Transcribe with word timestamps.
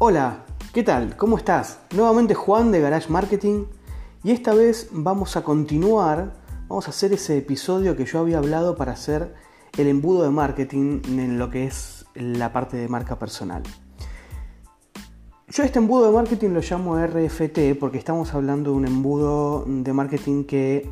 Hola, 0.00 0.44
¿qué 0.72 0.84
tal? 0.84 1.16
¿Cómo 1.16 1.36
estás? 1.36 1.80
Nuevamente 1.92 2.32
Juan 2.32 2.70
de 2.70 2.80
Garage 2.80 3.08
Marketing 3.10 3.64
y 4.22 4.30
esta 4.30 4.54
vez 4.54 4.90
vamos 4.92 5.36
a 5.36 5.42
continuar, 5.42 6.34
vamos 6.68 6.86
a 6.86 6.90
hacer 6.90 7.12
ese 7.12 7.36
episodio 7.36 7.96
que 7.96 8.04
yo 8.04 8.20
había 8.20 8.38
hablado 8.38 8.76
para 8.76 8.92
hacer 8.92 9.34
el 9.76 9.88
embudo 9.88 10.22
de 10.22 10.30
marketing 10.30 11.00
en 11.06 11.36
lo 11.40 11.50
que 11.50 11.64
es 11.64 12.06
la 12.14 12.52
parte 12.52 12.76
de 12.76 12.86
marca 12.86 13.18
personal. 13.18 13.64
Yo 15.48 15.64
este 15.64 15.80
embudo 15.80 16.06
de 16.06 16.12
marketing 16.12 16.50
lo 16.50 16.60
llamo 16.60 16.96
RFT 17.04 17.76
porque 17.80 17.98
estamos 17.98 18.32
hablando 18.34 18.70
de 18.70 18.76
un 18.76 18.86
embudo 18.86 19.64
de 19.66 19.92
marketing 19.92 20.44
que 20.44 20.88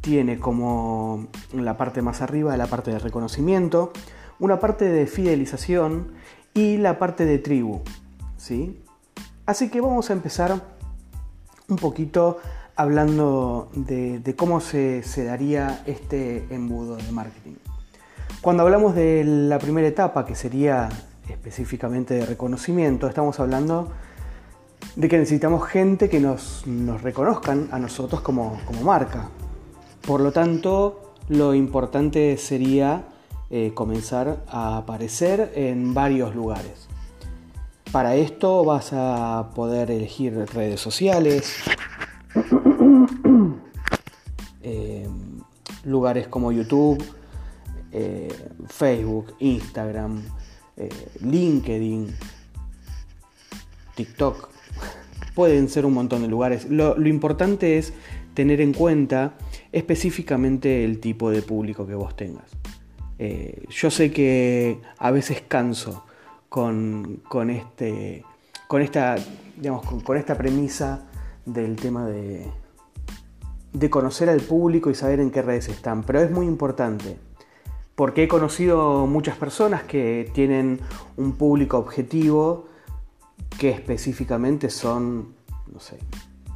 tiene 0.00 0.38
como 0.38 1.26
la 1.52 1.76
parte 1.76 2.02
más 2.02 2.22
arriba 2.22 2.56
la 2.56 2.68
parte 2.68 2.92
de 2.92 3.00
reconocimiento, 3.00 3.92
una 4.38 4.60
parte 4.60 4.84
de 4.84 5.08
fidelización 5.08 6.12
y 6.54 6.76
la 6.76 7.00
parte 7.00 7.26
de 7.26 7.38
tribu. 7.38 7.82
¿Sí? 8.44 8.78
Así 9.46 9.70
que 9.70 9.80
vamos 9.80 10.10
a 10.10 10.12
empezar 10.12 10.60
un 11.68 11.76
poquito 11.76 12.38
hablando 12.76 13.70
de, 13.74 14.34
cómo 14.36 14.60
se, 14.60 15.02
daría 15.24 15.82
este 15.86 16.46
embudo 16.50 16.96
de 16.96 17.10
marketing. 17.10 17.54
Cuando 18.42 18.62
hablamos 18.62 18.94
de 18.94 19.24
la 19.24 19.58
primera 19.58 19.88
etapa, 19.88 20.26
que 20.26 20.34
sería 20.34 20.90
específicamente 21.28 22.14
de 22.14 22.26
reconocimiento, 22.26 23.08
estamos 23.08 23.40
hablando 23.40 23.90
de 24.94 25.08
que 25.08 25.16
necesitamos 25.16 25.66
gente 25.66 26.10
que 26.10 26.20
nos, 26.20 26.66
nos 26.66 27.00
reconozcan 27.00 27.68
a 27.72 27.78
nosotros 27.78 28.20
como, 28.20 28.60
como, 28.66 28.82
marca. 28.82 29.30
Por 30.06 30.20
lo 30.20 30.32
tanto, 30.32 31.14
lo 31.28 31.54
importante 31.54 32.36
sería 32.36 33.06
eh, 33.48 33.72
comenzar 33.74 34.44
a 34.48 34.76
aparecer 34.76 35.52
en 35.54 35.94
varios 35.94 36.34
lugares. 36.34 36.88
Para 37.94 38.16
esto 38.16 38.64
vas 38.64 38.90
a 38.92 39.52
poder 39.54 39.92
elegir 39.92 40.34
redes 40.52 40.80
sociales, 40.80 41.54
eh, 44.62 45.06
lugares 45.84 46.26
como 46.26 46.50
YouTube, 46.50 47.00
eh, 47.92 48.34
Facebook, 48.66 49.36
Instagram, 49.38 50.24
eh, 50.76 50.88
LinkedIn, 51.20 52.12
TikTok. 53.94 54.48
Pueden 55.36 55.68
ser 55.68 55.86
un 55.86 55.94
montón 55.94 56.22
de 56.22 56.26
lugares. 56.26 56.68
Lo, 56.68 57.00
importante 57.06 57.78
es 57.78 57.92
tener 58.34 58.60
en 58.60 58.72
cuenta 58.72 59.38
específicamente 59.70 60.84
el 60.84 60.98
tipo 60.98 61.30
de 61.30 61.42
público 61.42 61.86
que 61.86 61.94
vos 61.94 62.16
tengas. 62.16 62.50
yo 63.68 63.92
sé 63.92 64.10
que 64.10 64.80
a 64.98 65.12
veces 65.12 65.44
canso 65.46 66.04
con, 66.54 67.50
este, 67.50 68.24
con, 68.68 68.80
esta, 68.80 69.16
con, 70.04 70.16
esta 70.16 70.38
premisa 70.38 71.04
del 71.44 71.74
tema 71.74 72.06
de, 72.06 72.46
de 73.72 73.90
conocer 73.90 74.28
al 74.30 74.40
público 74.40 74.88
y 74.88 74.94
saber 74.94 75.18
en 75.18 75.32
qué 75.32 75.42
redes 75.42 75.68
están. 75.68 76.04
Pero 76.04 76.20
es 76.20 76.30
muy 76.30 76.46
importante, 76.46 77.16
porque 77.96 78.22
he 78.22 78.28
conocido 78.28 79.08
muchas 79.08 79.36
personas 79.36 79.82
que 79.82 80.30
tienen 80.32 80.78
un 81.16 81.32
público 81.32 81.76
objetivo 81.76 82.66
que 83.58 83.70
específicamente 83.70 84.70
son, 84.70 85.34
no 85.72 85.80
sé, 85.80 85.98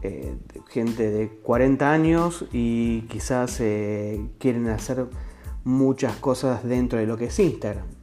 eh, 0.02 0.36
gente 0.68 1.10
de 1.10 1.28
40 1.28 1.90
años 1.90 2.44
y 2.52 3.00
quizás 3.08 3.58
eh, 3.58 4.24
quieren 4.38 4.68
hacer 4.68 5.06
muchas 5.64 6.14
cosas 6.18 6.62
dentro 6.62 7.00
de 7.00 7.06
lo 7.06 7.16
que 7.16 7.24
es 7.24 7.38
Instagram 7.40 7.97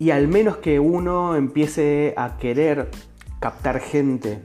y 0.00 0.12
al 0.12 0.28
menos 0.28 0.56
que 0.56 0.80
uno 0.80 1.36
empiece 1.36 2.14
a 2.16 2.38
querer 2.38 2.90
captar 3.38 3.80
gente 3.80 4.40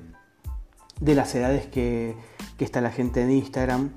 de 0.99 1.15
las 1.15 1.33
edades 1.33 1.65
que, 1.65 2.13
está 2.59 2.81
la 2.81 2.91
gente 2.91 3.21
en 3.21 3.31
Instagram 3.31 3.91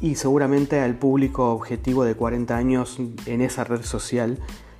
y 0.00 0.14
seguramente 0.14 0.80
al 0.80 0.94
público 0.94 1.52
objetivo 1.52 2.04
de 2.04 2.14
40 2.14 2.56
años 2.56 2.98
en 3.26 3.40
esa 3.42 3.64
red 3.64 3.82
social 3.82 4.38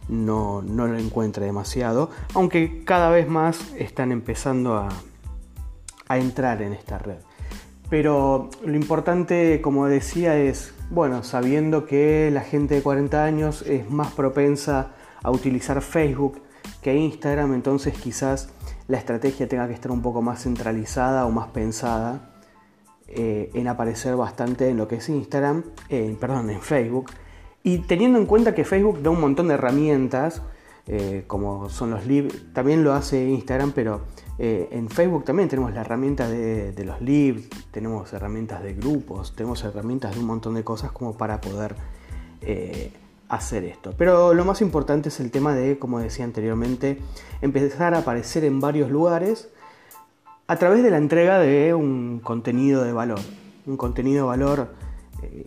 no, 0.08 0.62
lo 0.62 0.98
encuentre 0.98 1.44
demasiado, 1.44 2.10
aunque 2.34 2.82
cada 2.84 3.10
vez 3.10 3.28
más 3.28 3.74
están 3.74 4.10
empezando 4.10 4.76
a, 4.76 4.88
a 6.08 6.18
entrar 6.18 6.62
en 6.62 6.72
esta 6.72 6.98
red. 6.98 7.18
Pero 7.90 8.48
lo 8.64 8.74
importante, 8.74 9.60
como 9.60 9.86
decía, 9.86 10.38
es, 10.38 10.72
bueno, 10.88 11.24
sabiendo 11.24 11.84
que 11.84 12.30
la 12.32 12.40
gente 12.40 12.76
de 12.76 12.82
40 12.82 13.22
años 13.22 13.62
es 13.62 13.90
más 13.90 14.12
propensa 14.12 14.92
a 15.22 15.30
utilizar 15.30 15.80
Facebook 15.82 16.42
que 16.80 16.94
Instagram, 16.94 17.54
entonces 17.54 17.94
quizás 17.94 18.50
la 18.88 18.98
estrategia 18.98 19.48
tenga 19.48 19.68
que 19.68 19.74
estar 19.74 19.90
un 19.90 20.02
poco 20.02 20.22
más 20.22 20.42
centralizada 20.42 21.26
o 21.26 21.30
más 21.30 21.48
pensada 21.48 22.30
eh, 23.08 23.50
en 23.54 23.68
aparecer 23.68 24.16
bastante 24.16 24.68
en 24.68 24.76
lo 24.76 24.88
que 24.88 24.96
es 24.96 25.08
Instagram, 25.08 25.64
perdón, 26.20 26.50
en 26.50 26.60
Facebook. 26.60 27.10
Y 27.62 27.78
teniendo 27.78 28.18
en 28.18 28.26
cuenta 28.26 28.54
que 28.54 28.64
Facebook 28.64 29.02
da 29.02 29.10
un 29.10 29.20
montón 29.20 29.48
de 29.48 29.54
herramientas, 29.54 30.42
eh, 30.88 31.22
como 31.28 31.68
son 31.68 31.90
los 31.90 32.06
libros, 32.06 32.36
también 32.52 32.82
lo 32.82 32.92
hace 32.92 33.24
Instagram, 33.28 33.70
pero 33.72 34.00
eh, 34.38 34.68
en 34.72 34.88
Facebook 34.88 35.24
también 35.24 35.48
tenemos 35.48 35.72
la 35.72 35.82
herramienta 35.82 36.28
de, 36.28 36.74
los 36.84 37.00
libros, 37.00 37.48
tenemos 37.70 38.12
herramientas 38.12 38.62
de 38.64 38.74
grupos, 38.74 39.36
tenemos 39.36 39.62
herramientas 39.62 40.14
de 40.14 40.20
un 40.20 40.26
montón 40.26 40.54
de 40.54 40.64
cosas 40.64 40.90
como 40.90 41.16
para 41.16 41.40
poder 41.40 41.76
hacer 43.32 43.64
esto. 43.64 43.94
Pero 43.96 44.34
lo 44.34 44.44
más 44.44 44.60
importante 44.60 45.08
es 45.08 45.18
el 45.18 45.30
tema 45.30 45.54
de, 45.54 45.78
como 45.78 45.98
decía 45.98 46.26
anteriormente, 46.26 46.98
empezar 47.40 47.94
a 47.94 48.00
aparecer 48.00 48.44
en 48.44 48.60
varios 48.60 48.90
lugares 48.90 49.48
a 50.46 50.56
través 50.56 50.82
de 50.82 50.90
la 50.90 50.98
entrega 50.98 51.38
de 51.38 51.72
un 51.72 52.20
contenido 52.22 52.84
de 52.84 52.92
valor. 52.92 53.20
Un 53.64 53.78
contenido 53.78 54.24
de 54.24 54.28
valor 54.28 54.74
eh, 55.22 55.46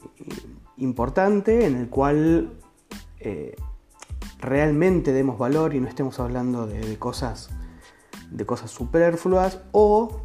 importante 0.77 1.67
en 1.67 1.75
el 1.75 1.87
cual 1.87 2.53
eh, 3.19 3.55
realmente 4.39 5.13
demos 5.13 5.37
valor 5.37 5.75
y 5.75 5.79
no 5.79 5.87
estemos 5.87 6.19
hablando 6.19 6.65
de, 6.65 6.97
cosas 6.97 7.51
de 8.31 8.47
cosas 8.47 8.71
superfluas 8.71 9.61
o 9.73 10.21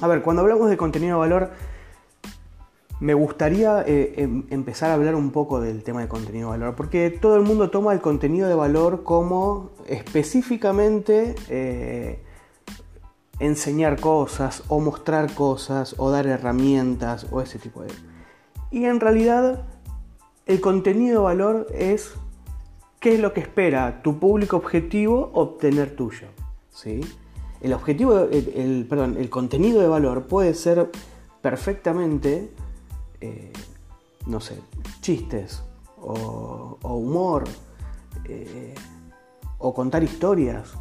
a 0.00 0.08
ver, 0.08 0.22
cuando 0.22 0.42
hablamos 0.42 0.68
de 0.70 0.76
contenido 0.76 1.16
de 1.16 1.28
valor 1.28 1.52
me 3.00 3.14
gustaría 3.14 3.82
eh, 3.86 4.14
em, 4.16 4.44
empezar 4.50 4.90
a 4.90 4.94
hablar 4.94 5.14
un 5.14 5.30
poco 5.30 5.60
del 5.60 5.82
tema 5.82 6.00
de 6.00 6.08
contenido 6.08 6.52
de 6.52 6.58
valor, 6.58 6.74
porque 6.76 7.10
todo 7.10 7.36
el 7.36 7.42
mundo 7.42 7.70
toma 7.70 7.92
el 7.92 8.00
contenido 8.00 8.48
de 8.48 8.54
valor 8.54 9.02
como 9.02 9.70
específicamente 9.86 11.34
eh, 11.48 12.22
enseñar 13.40 14.00
cosas 14.00 14.62
o 14.68 14.80
mostrar 14.80 15.34
cosas 15.34 15.94
o 15.98 16.10
dar 16.10 16.26
herramientas 16.26 17.26
o 17.30 17.40
ese 17.40 17.58
tipo 17.58 17.82
de... 17.82 17.88
Y 18.70 18.84
en 18.84 19.00
realidad 19.00 19.64
el 20.46 20.60
contenido 20.60 21.20
de 21.20 21.24
valor 21.24 21.66
es 21.74 22.14
qué 23.00 23.14
es 23.14 23.20
lo 23.20 23.32
que 23.32 23.40
espera 23.40 24.02
tu 24.02 24.18
público 24.18 24.56
objetivo 24.56 25.30
obtener 25.34 25.94
tuyo. 25.96 26.28
¿sí? 26.70 27.00
El 27.60 27.72
objetivo, 27.72 28.28
el, 28.30 28.86
perdón, 28.88 29.16
el 29.18 29.28
contenido 29.30 29.80
de 29.80 29.88
valor 29.88 30.26
puede 30.26 30.54
ser 30.54 30.90
perfectamente 31.42 32.50
eh, 33.24 33.52
no 34.26 34.38
sé, 34.38 34.60
chistes 35.00 35.62
o, 35.96 36.78
humor 36.82 37.44
eh, 38.26 38.74
o 39.56 39.72
contar 39.72 40.02
historias, 40.04 40.74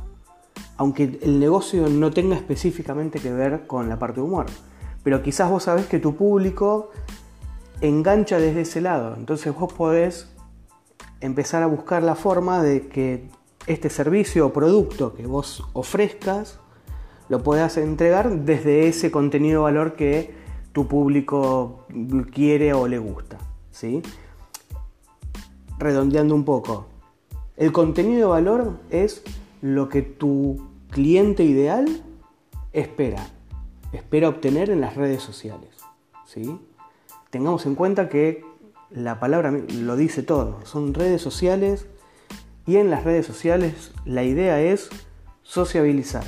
aunque 0.76 1.20
el 1.22 1.40
negocio 1.40 1.88
no 1.88 2.12
tenga 2.12 2.36
específicamente 2.36 3.20
que 3.20 3.32
ver 3.32 3.66
con 3.66 3.88
la 3.88 3.98
parte 3.98 4.20
de 4.20 4.28
humor. 4.28 4.48
Pero 5.04 5.24
quizás 5.24 5.50
vos 5.50 5.64
sabés 5.64 5.86
que 5.86 6.00
tu 6.00 6.16
público 6.16 6.92
engancha 7.80 8.38
desde 8.40 8.62
ese 8.62 8.82
lado, 8.82 9.16
entonces 9.16 9.56
vos 9.56 9.72
podés 9.72 10.30
empezar 11.22 11.64
a 11.64 11.68
buscar 11.68 12.04
la 12.04 12.16
forma 12.16 12.62
de 12.62 12.90
que 12.90 13.30
este 13.68 13.90
servicio 13.90 14.48
o 14.48 14.54
producto 14.54 15.14
que 15.14 15.26
vos 15.26 15.64
ofrezcas 15.72 16.60
lo 17.30 17.42
puedas 17.42 17.78
entregar 17.78 18.30
desde 18.30 18.90
ese 18.90 19.12
contenido 19.12 19.62
de 19.62 19.72
valor 19.72 19.96
que 19.96 20.43
tu 20.74 20.88
público 20.88 21.86
quiere 22.34 22.74
o 22.74 22.88
le 22.88 22.98
gusta. 22.98 23.38
¿sí? 23.72 24.02
Redondeando 25.80 26.36
un 26.36 26.44
poco, 26.44 26.88
el 27.56 27.72
contenido 27.72 28.20
de 28.20 28.26
valor 28.26 28.80
es 28.90 29.24
lo 29.62 29.88
que 29.88 30.02
tu 30.02 30.68
cliente 30.90 31.44
ideal 31.44 32.04
espera, 32.74 33.28
espera 33.94 34.30
obtener 34.30 34.70
en 34.70 34.82
las 34.82 34.96
redes 34.96 35.22
sociales. 35.22 35.70
¿sí? 36.26 36.60
Tengamos 37.30 37.66
en 37.66 37.76
cuenta 37.76 38.10
que 38.10 38.44
la 38.90 39.20
palabra 39.20 39.52
lo 39.52 39.96
dice 39.96 40.24
todo, 40.24 40.66
son 40.66 40.94
redes 40.94 41.22
sociales 41.22 41.88
y 42.66 42.78
en 42.78 42.90
las 42.90 43.04
redes 43.04 43.26
sociales 43.26 43.92
la 44.06 44.24
idea 44.24 44.62
es 44.62 44.90
sociabilizar, 45.44 46.24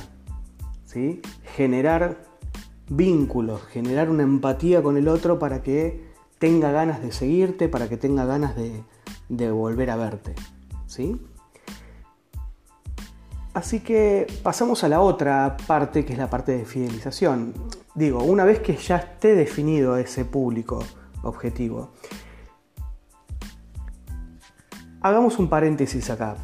¿sí? 0.86 1.22
generar 1.56 2.35
vínculos, 2.90 3.64
generar 3.64 4.10
una 4.10 4.24
empatía 4.24 4.84
con 4.84 4.98
el 4.98 5.08
otro 5.08 5.40
para 5.40 5.62
que 5.62 6.06
tenga 6.40 6.72
ganas 6.72 7.02
de 7.02 7.12
seguirte, 7.12 7.70
para 7.70 7.90
que 7.90 7.98
tenga 7.98 8.26
ganas 8.26 8.56
de, 8.56 9.52
volver 9.52 9.90
a 9.90 9.96
verte. 9.96 10.36
¿sí? 10.86 11.20
Así 13.54 13.80
que 13.80 14.28
pasamos 14.44 14.84
a 14.84 14.90
la 14.90 15.02
otra 15.02 15.58
parte, 15.68 16.06
que 16.06 16.14
es 16.14 16.20
la 16.20 16.30
parte 16.30 16.58
de 16.58 16.66
fidelización. 16.66 17.54
Digo, 17.96 18.24
una 18.24 18.44
vez 18.44 18.60
que 18.60 18.76
ya 18.76 18.98
esté 18.98 19.36
definido 19.36 19.98
ese 19.98 20.26
público 20.26 20.84
objetivo, 21.24 21.92
hagamos 25.02 25.40
un 25.40 25.50
paréntesis 25.50 26.10
acá. 26.10 26.36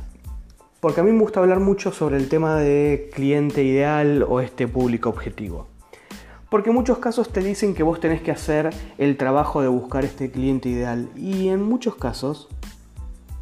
Porque 0.79 1.01
a 1.01 1.03
mí 1.03 1.11
me 1.11 1.19
gusta 1.19 1.41
hablar 1.41 1.59
mucho 1.59 1.91
sobre 1.91 2.17
el 2.17 2.27
tema 2.27 2.55
de 2.55 3.11
cliente 3.13 3.63
ideal 3.63 4.25
o 4.27 4.39
este 4.39 4.67
público 4.67 5.09
objetivo. 5.09 5.70
Porque 6.51 6.69
muchos 6.69 6.99
casos 6.99 7.29
te 7.29 7.41
dicen 7.41 7.73
que 7.73 7.81
vos 7.81 7.99
tenés 7.99 8.21
que 8.21 8.29
hacer 8.29 8.69
el 8.99 9.17
trabajo 9.17 9.63
de 9.63 9.69
buscar 9.69 10.05
este 10.05 10.29
cliente 10.29 10.69
ideal. 10.69 11.09
Y 11.15 11.47
en 11.47 11.63
muchos 11.63 11.95
casos, 11.95 12.47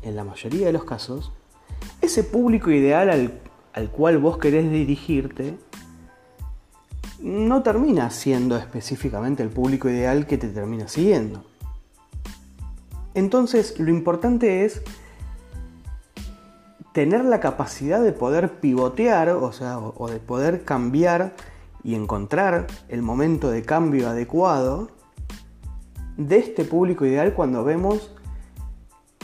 en 0.02 0.16
la 0.16 0.24
mayoría 0.24 0.68
de 0.68 0.72
los 0.72 0.86
casos, 0.86 1.34
ese 2.02 2.24
público 2.24 2.72
ideal 2.72 3.10
al 3.10 3.34
al 3.74 3.90
cual 3.90 4.18
vos 4.18 4.38
querés 4.38 4.70
dirigirte 4.70 5.58
no 7.22 7.64
termina 7.64 8.10
siendo 8.10 8.58
específicamente 8.58 9.44
el 9.44 9.50
público 9.50 9.90
ideal 9.90 10.26
que 10.26 10.38
te 10.38 10.48
termina 10.48 10.88
siguiendo. 10.88 11.44
Entonces, 13.14 13.80
lo 13.80 13.90
importante 13.90 14.66
es 14.66 14.82
tener 16.94 17.26
la 17.26 17.40
capacidad 17.40 18.02
de 18.02 18.14
poder 18.14 18.60
pivotear, 18.60 19.30
o 19.30 19.52
sea, 19.52 19.80
o 19.80 20.10
de 20.10 20.20
poder 20.20 20.64
cambiar 20.64 21.34
y 21.84 21.96
encontrar 21.96 22.68
el 22.88 23.02
momento 23.02 23.50
de 23.50 23.64
cambio 23.64 24.10
adecuado 24.10 24.90
de 26.18 26.38
este 26.38 26.66
público 26.66 27.06
ideal 27.06 27.34
cuando 27.34 27.64
vemos 27.64 28.12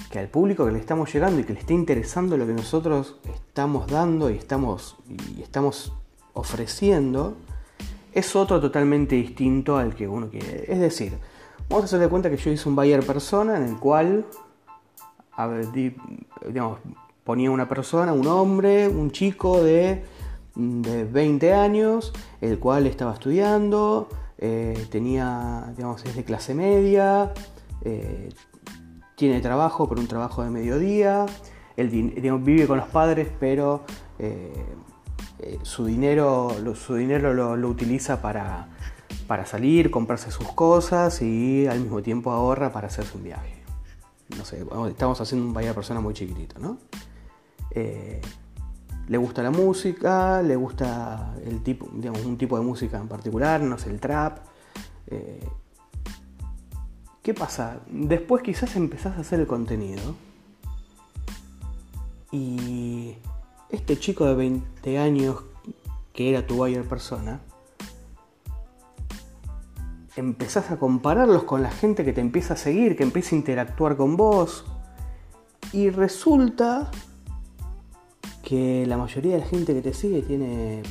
que 0.09 0.19
al 0.19 0.29
público 0.29 0.65
que 0.65 0.71
le 0.71 0.79
estamos 0.79 1.11
llegando 1.13 1.41
y 1.41 1.43
que 1.43 1.53
le 1.53 1.59
esté 1.59 1.73
interesando 1.73 2.37
lo 2.37 2.47
que 2.47 2.53
nosotros 2.53 3.17
estamos 3.25 3.87
dando 3.87 4.29
y 4.29 4.35
estamos, 4.35 4.97
y 5.35 5.41
estamos 5.41 5.93
ofreciendo, 6.33 7.35
es 8.13 8.35
otro 8.35 8.61
totalmente 8.61 9.15
distinto 9.15 9.77
al 9.77 9.93
que 9.93 10.07
uno 10.07 10.29
quiere. 10.29 10.71
Es 10.71 10.79
decir, 10.79 11.17
vamos 11.69 11.83
a 11.83 11.85
hacer 11.85 11.99
de 11.99 12.07
cuenta 12.07 12.29
que 12.29 12.37
yo 12.37 12.49
hice 12.49 12.69
un 12.69 12.75
buyer 12.75 13.05
persona 13.05 13.57
en 13.57 13.63
el 13.63 13.77
cual 13.77 14.25
ponía 17.25 17.51
una 17.51 17.67
persona, 17.67 18.13
un 18.13 18.27
hombre, 18.27 18.87
un 18.87 19.11
chico 19.11 19.61
de, 19.61 20.05
de 20.55 21.03
20 21.03 21.53
años, 21.53 22.13
el 22.41 22.59
cual 22.59 22.87
estaba 22.87 23.13
estudiando, 23.13 24.09
eh, 24.37 24.87
tenía, 24.89 25.73
digamos, 25.75 26.03
es 26.05 26.15
de 26.15 26.23
clase 26.23 26.53
media, 26.53 27.33
eh, 27.83 28.29
tiene 29.15 29.41
trabajo, 29.41 29.87
pero 29.87 30.01
un 30.01 30.07
trabajo 30.07 30.43
de 30.43 30.49
mediodía, 30.49 31.25
él 31.77 31.89
vive 31.89 32.67
con 32.67 32.77
los 32.77 32.87
padres, 32.87 33.27
pero 33.39 33.83
eh, 34.19 34.53
su 35.63 35.85
dinero, 35.85 36.55
lo, 36.63 36.75
su 36.75 36.95
dinero 36.95 37.33
lo, 37.33 37.67
utiliza 37.67 38.21
para, 38.21 38.69
para, 39.27 39.45
salir, 39.45 39.91
comprarse 39.91 40.31
sus 40.31 40.47
cosas 40.53 41.21
y 41.21 41.67
al 41.67 41.81
mismo 41.81 42.01
tiempo 42.01 42.31
ahorra 42.31 42.71
para 42.71 42.87
hacerse 42.87 43.17
un 43.17 43.23
viaje. 43.23 43.63
No 44.37 44.43
sé, 44.43 44.65
estamos 44.89 45.21
haciendo 45.21 45.47
un 45.47 45.53
vaya 45.53 45.73
persona 45.73 45.99
muy 45.99 46.13
chiquitito, 46.13 46.59
¿no? 46.59 46.77
Le 49.07 49.17
gusta 49.17 49.43
la 49.43 49.51
música, 49.51 50.41
le 50.41 50.55
gusta 50.55 51.35
el 51.45 51.61
tipo, 51.63 51.87
digamos, 51.93 52.25
un 52.25 52.37
tipo 52.37 52.57
de 52.57 52.63
música 52.63 52.97
en 52.97 53.07
particular, 53.07 53.61
no 53.61 53.77
sé, 53.77 53.89
el 53.89 53.99
trap. 53.99 54.39
¿Qué 57.21 57.33
pasa? 57.33 57.81
Después 57.89 58.43
quizás 58.43 58.75
empezás 58.75 59.17
a 59.17 59.21
hacer 59.21 59.39
el 59.39 59.47
contenido 59.47 60.15
y 62.31 63.15
este 63.69 63.97
chico 63.97 64.25
de 64.25 64.35
20 64.35 64.99
años 64.99 65.43
que 66.13 66.29
era 66.29 66.45
tu 66.45 66.57
buyer 66.57 66.87
persona, 66.87 67.41
empezás 70.15 70.71
a 70.71 70.77
compararlos 70.77 71.43
con 71.43 71.61
la 71.61 71.71
gente 71.71 72.05
que 72.05 72.13
te 72.13 72.21
empieza 72.21 72.53
a 72.53 72.57
seguir, 72.57 72.95
que 72.95 73.03
empieza 73.03 73.35
a 73.35 73.39
interactuar 73.39 73.97
con 73.97 74.15
vos 74.15 74.65
y 75.73 75.89
resulta 75.89 76.91
que 78.45 78.85
la 78.85 78.95
mayoría 78.95 79.33
de 79.33 79.39
la 79.39 79.45
gente 79.45 79.73
que 79.73 79.81
te 79.81 79.93
sigue 79.93 80.21
tiene 80.21 80.83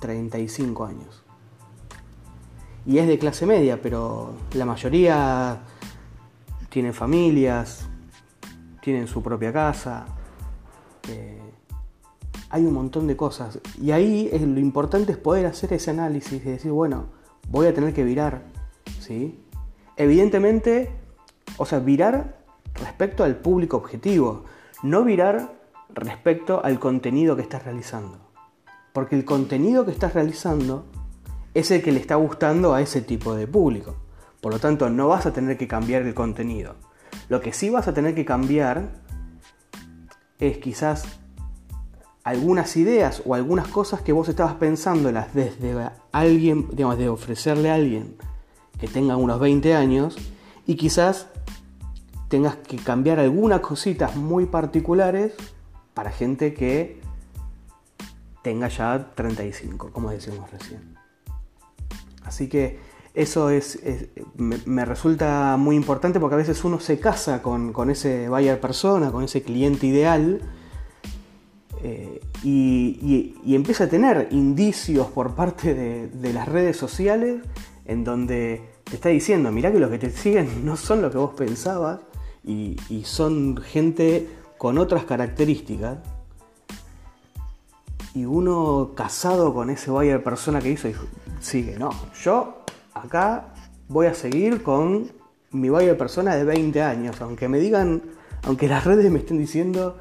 35 0.00 0.84
años 0.84 1.22
y 2.86 2.98
es 2.98 3.06
de 3.06 3.18
clase 3.18 3.46
media, 3.46 3.80
pero 3.80 4.32
la 4.54 4.64
mayoría 4.64 5.60
tienen 6.70 6.94
familias, 6.94 7.86
tienen 8.80 9.06
su 9.06 9.22
propia 9.22 9.52
casa. 9.52 10.06
Eh, 11.08 11.40
hay 12.48 12.64
un 12.64 12.72
montón 12.72 13.06
de 13.06 13.16
cosas. 13.16 13.60
Y 13.80 13.90
ahí 13.90 14.30
lo 14.32 14.60
importante 14.60 15.12
es 15.12 15.18
poder 15.18 15.46
hacer 15.46 15.72
ese 15.72 15.90
análisis 15.90 16.44
y 16.44 16.50
decir, 16.50 16.72
bueno, 16.72 17.06
voy 17.48 17.66
a 17.66 17.74
tener 17.74 17.92
que 17.92 18.02
virar. 18.02 18.42
¿sí? 18.98 19.38
Evidentemente, 19.96 20.90
o 21.58 21.66
sea, 21.66 21.80
virar 21.80 22.38
respecto 22.74 23.24
al 23.24 23.36
público 23.36 23.76
objetivo, 23.76 24.44
no 24.82 25.04
virar 25.04 25.54
respecto 25.94 26.64
al 26.64 26.78
contenido 26.78 27.36
que 27.36 27.42
estás 27.42 27.64
realizando. 27.64 28.18
Porque 28.92 29.16
el 29.16 29.24
contenido 29.24 29.84
que 29.84 29.92
estás 29.92 30.14
realizando 30.14 30.84
es 31.54 31.70
el 31.70 31.82
que 31.82 31.92
le 31.92 32.00
está 32.00 32.16
gustando 32.16 32.74
a 32.74 32.80
ese 32.80 33.02
tipo 33.02 33.34
de 33.34 33.46
público. 33.46 33.96
Por 34.40 34.52
lo 34.52 34.58
tanto, 34.58 34.88
no 34.88 35.08
vas 35.08 35.26
a 35.26 35.32
tener 35.32 35.56
que 35.58 35.68
cambiar 35.68 36.02
el 36.02 36.14
contenido. 36.14 36.76
Lo 37.28 37.40
que 37.40 37.52
sí 37.52 37.70
vas 37.70 37.88
a 37.88 37.94
tener 37.94 38.14
que 38.14 38.24
cambiar 38.24 38.88
es 40.38 40.58
quizás 40.58 41.04
algunas 42.24 42.76
ideas 42.76 43.22
o 43.24 43.34
algunas 43.34 43.68
cosas 43.68 44.02
que 44.02 44.12
vos 44.12 44.28
estabas 44.28 44.54
pensándolas 44.54 45.34
desde 45.34 45.90
alguien, 46.12 46.68
digamos, 46.72 46.98
de 46.98 47.08
ofrecerle 47.08 47.70
a 47.70 47.74
alguien 47.74 48.16
que 48.78 48.88
tenga 48.88 49.16
unos 49.16 49.38
20 49.40 49.74
años 49.74 50.16
y 50.66 50.76
quizás 50.76 51.28
tengas 52.30 52.54
que 52.56 52.76
cambiar 52.76 53.18
algunas 53.18 53.58
cositas 53.58 54.14
muy 54.14 54.46
particulares 54.46 55.34
para 55.94 56.12
gente 56.12 56.54
que 56.54 57.00
tenga 58.42 58.68
ya 58.68 59.10
35, 59.16 59.90
como 59.92 60.10
decíamos 60.10 60.48
recién. 60.48 60.94
Así 62.24 62.48
que 62.48 62.78
eso 63.14 63.50
es, 63.50 63.80
me, 64.36 64.84
resulta 64.84 65.56
muy 65.58 65.74
importante 65.74 66.20
porque 66.20 66.34
a 66.34 66.38
veces 66.38 66.62
uno 66.62 66.78
se 66.78 67.00
casa 67.00 67.42
con, 67.42 67.90
ese 67.90 68.28
buyer 68.28 68.60
persona, 68.60 69.10
con 69.10 69.24
ese 69.24 69.42
cliente 69.42 69.88
ideal, 69.88 70.40
eh, 71.82 72.20
y, 72.44 73.34
empieza 73.44 73.84
a 73.84 73.88
tener 73.88 74.28
indicios 74.30 75.08
por 75.08 75.34
parte 75.34 75.74
de, 75.74 76.32
las 76.32 76.46
redes 76.46 76.76
sociales 76.76 77.42
en 77.86 78.04
donde 78.04 78.62
te 78.84 78.94
está 78.94 79.08
diciendo, 79.08 79.50
mirá 79.50 79.72
que 79.72 79.80
los 79.80 79.90
que 79.90 79.98
te 79.98 80.10
siguen 80.10 80.64
no 80.64 80.76
son 80.76 81.02
lo 81.02 81.10
que 81.10 81.18
vos 81.18 81.34
pensabas 81.34 81.98
y, 82.44 82.76
son 83.04 83.56
gente 83.58 84.28
con 84.58 84.78
otras 84.78 85.04
características. 85.04 85.98
Y 88.14 88.24
uno 88.24 88.92
casado 88.96 89.54
con 89.54 89.70
ese 89.70 89.90
buyer 89.90 90.22
persona 90.22 90.60
que 90.60 90.70
hizo, 90.70 90.88
sigue. 91.40 91.78
No, 91.78 91.90
yo 92.22 92.64
acá 92.92 93.54
voy 93.88 94.06
a 94.06 94.14
seguir 94.14 94.62
con 94.62 95.12
mi 95.52 95.68
de 95.68 95.94
persona 95.94 96.34
de 96.36 96.44
20 96.44 96.82
años, 96.82 97.20
aunque 97.20 97.48
me 97.48 97.58
digan, 97.58 98.02
aunque 98.42 98.68
las 98.68 98.84
redes 98.84 99.10
me 99.10 99.20
estén 99.20 99.38
diciendo 99.38 99.98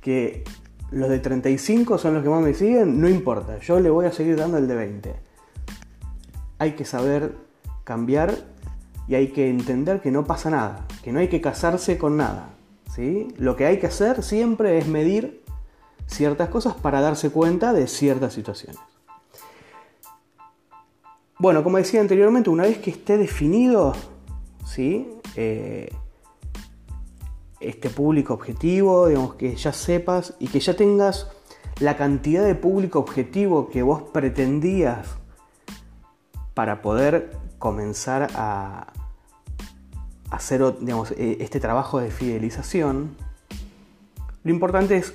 que 0.00 0.44
los 0.90 1.08
de 1.08 1.18
35 1.18 1.98
son 1.98 2.14
los 2.14 2.22
que 2.22 2.28
más 2.28 2.42
me 2.42 2.54
siguen, 2.54 3.00
no 3.00 3.08
importa, 3.08 3.58
yo 3.58 3.80
le 3.80 3.88
voy 3.88 4.06
a 4.06 4.12
seguir 4.12 4.36
dando 4.36 4.58
el 4.58 4.68
de 4.68 4.74
20. 4.74 5.14
Hay 6.58 6.72
que 6.72 6.84
saber 6.84 7.36
cambiar 7.84 8.51
y 9.08 9.14
hay 9.14 9.28
que 9.28 9.48
entender 9.48 10.00
que 10.00 10.10
no 10.10 10.24
pasa 10.24 10.50
nada, 10.50 10.86
que 11.02 11.12
no 11.12 11.20
hay 11.20 11.28
que 11.28 11.40
casarse 11.40 11.98
con 11.98 12.16
nada. 12.16 12.50
¿sí? 12.94 13.28
Lo 13.36 13.56
que 13.56 13.66
hay 13.66 13.78
que 13.78 13.86
hacer 13.88 14.22
siempre 14.22 14.78
es 14.78 14.86
medir 14.86 15.42
ciertas 16.06 16.48
cosas 16.48 16.74
para 16.74 17.00
darse 17.00 17.30
cuenta 17.30 17.72
de 17.72 17.86
ciertas 17.86 18.32
situaciones. 18.32 18.80
Bueno, 21.38 21.64
como 21.64 21.78
decía 21.78 22.00
anteriormente, 22.00 22.50
una 22.50 22.64
vez 22.64 22.78
que 22.78 22.90
esté 22.90 23.18
definido 23.18 23.94
¿sí? 24.64 25.08
Eh, 25.36 25.90
este 27.60 27.90
público 27.90 28.34
objetivo, 28.34 29.08
digamos 29.08 29.34
que 29.34 29.54
ya 29.54 29.72
sepas 29.72 30.34
y 30.38 30.48
que 30.48 30.60
ya 30.60 30.74
tengas 30.74 31.30
la 31.80 31.96
cantidad 31.96 32.44
de 32.44 32.54
público 32.54 32.98
objetivo 32.98 33.68
que 33.70 33.82
vos 33.82 34.02
pretendías 34.12 35.08
para 36.54 36.82
poder 36.82 37.36
comenzar 37.62 38.26
a 38.34 38.88
hacer 40.30 40.60
e, 41.16 41.36
este 41.38 41.60
trabajo 41.60 42.00
de 42.00 42.10
fidelización, 42.10 43.14
lo 44.42 44.50
importante 44.50 44.96
es 44.96 45.14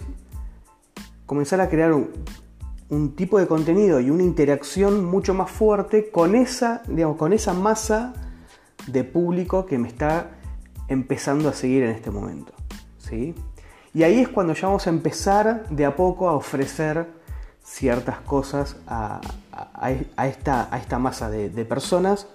comenzar 1.26 1.60
a 1.60 1.68
crear 1.68 1.92
un, 1.92 3.16
tipo 3.18 3.38
de 3.38 3.48
contenido 3.48 4.00
y 4.00 4.10
una 4.10 4.24
interacción 4.24 5.04
mucho 5.04 5.34
más 5.34 5.52
fuerte 5.52 6.10
con 6.10 6.36
esa, 6.36 6.84
con 7.18 7.34
esa 7.34 7.54
masa 7.54 8.14
de 8.88 9.04
público 9.04 9.66
que 9.66 9.78
me 9.78 9.90
está 9.90 10.32
empezando 10.88 11.50
a 11.50 11.54
seguir 11.54 11.84
en 11.84 11.90
este 11.90 12.12
momento. 12.12 12.54
¿sí? 12.98 13.36
Y 13.94 14.04
ahí 14.04 14.22
es 14.22 14.30
cuando 14.30 14.54
ya 14.54 14.68
vamos 14.68 14.88
a 14.88 14.90
empezar 14.90 15.68
de 15.68 15.84
a 15.84 15.98
poco 15.98 16.30
a 16.30 16.34
ofrecer 16.34 17.08
ciertas 17.62 18.22
cosas 18.22 18.78
a, 18.88 19.20
esta, 20.26 20.70
a 20.72 20.78
esta, 20.78 20.98
masa 20.98 21.30
de, 21.30 21.66
personas 21.66 22.28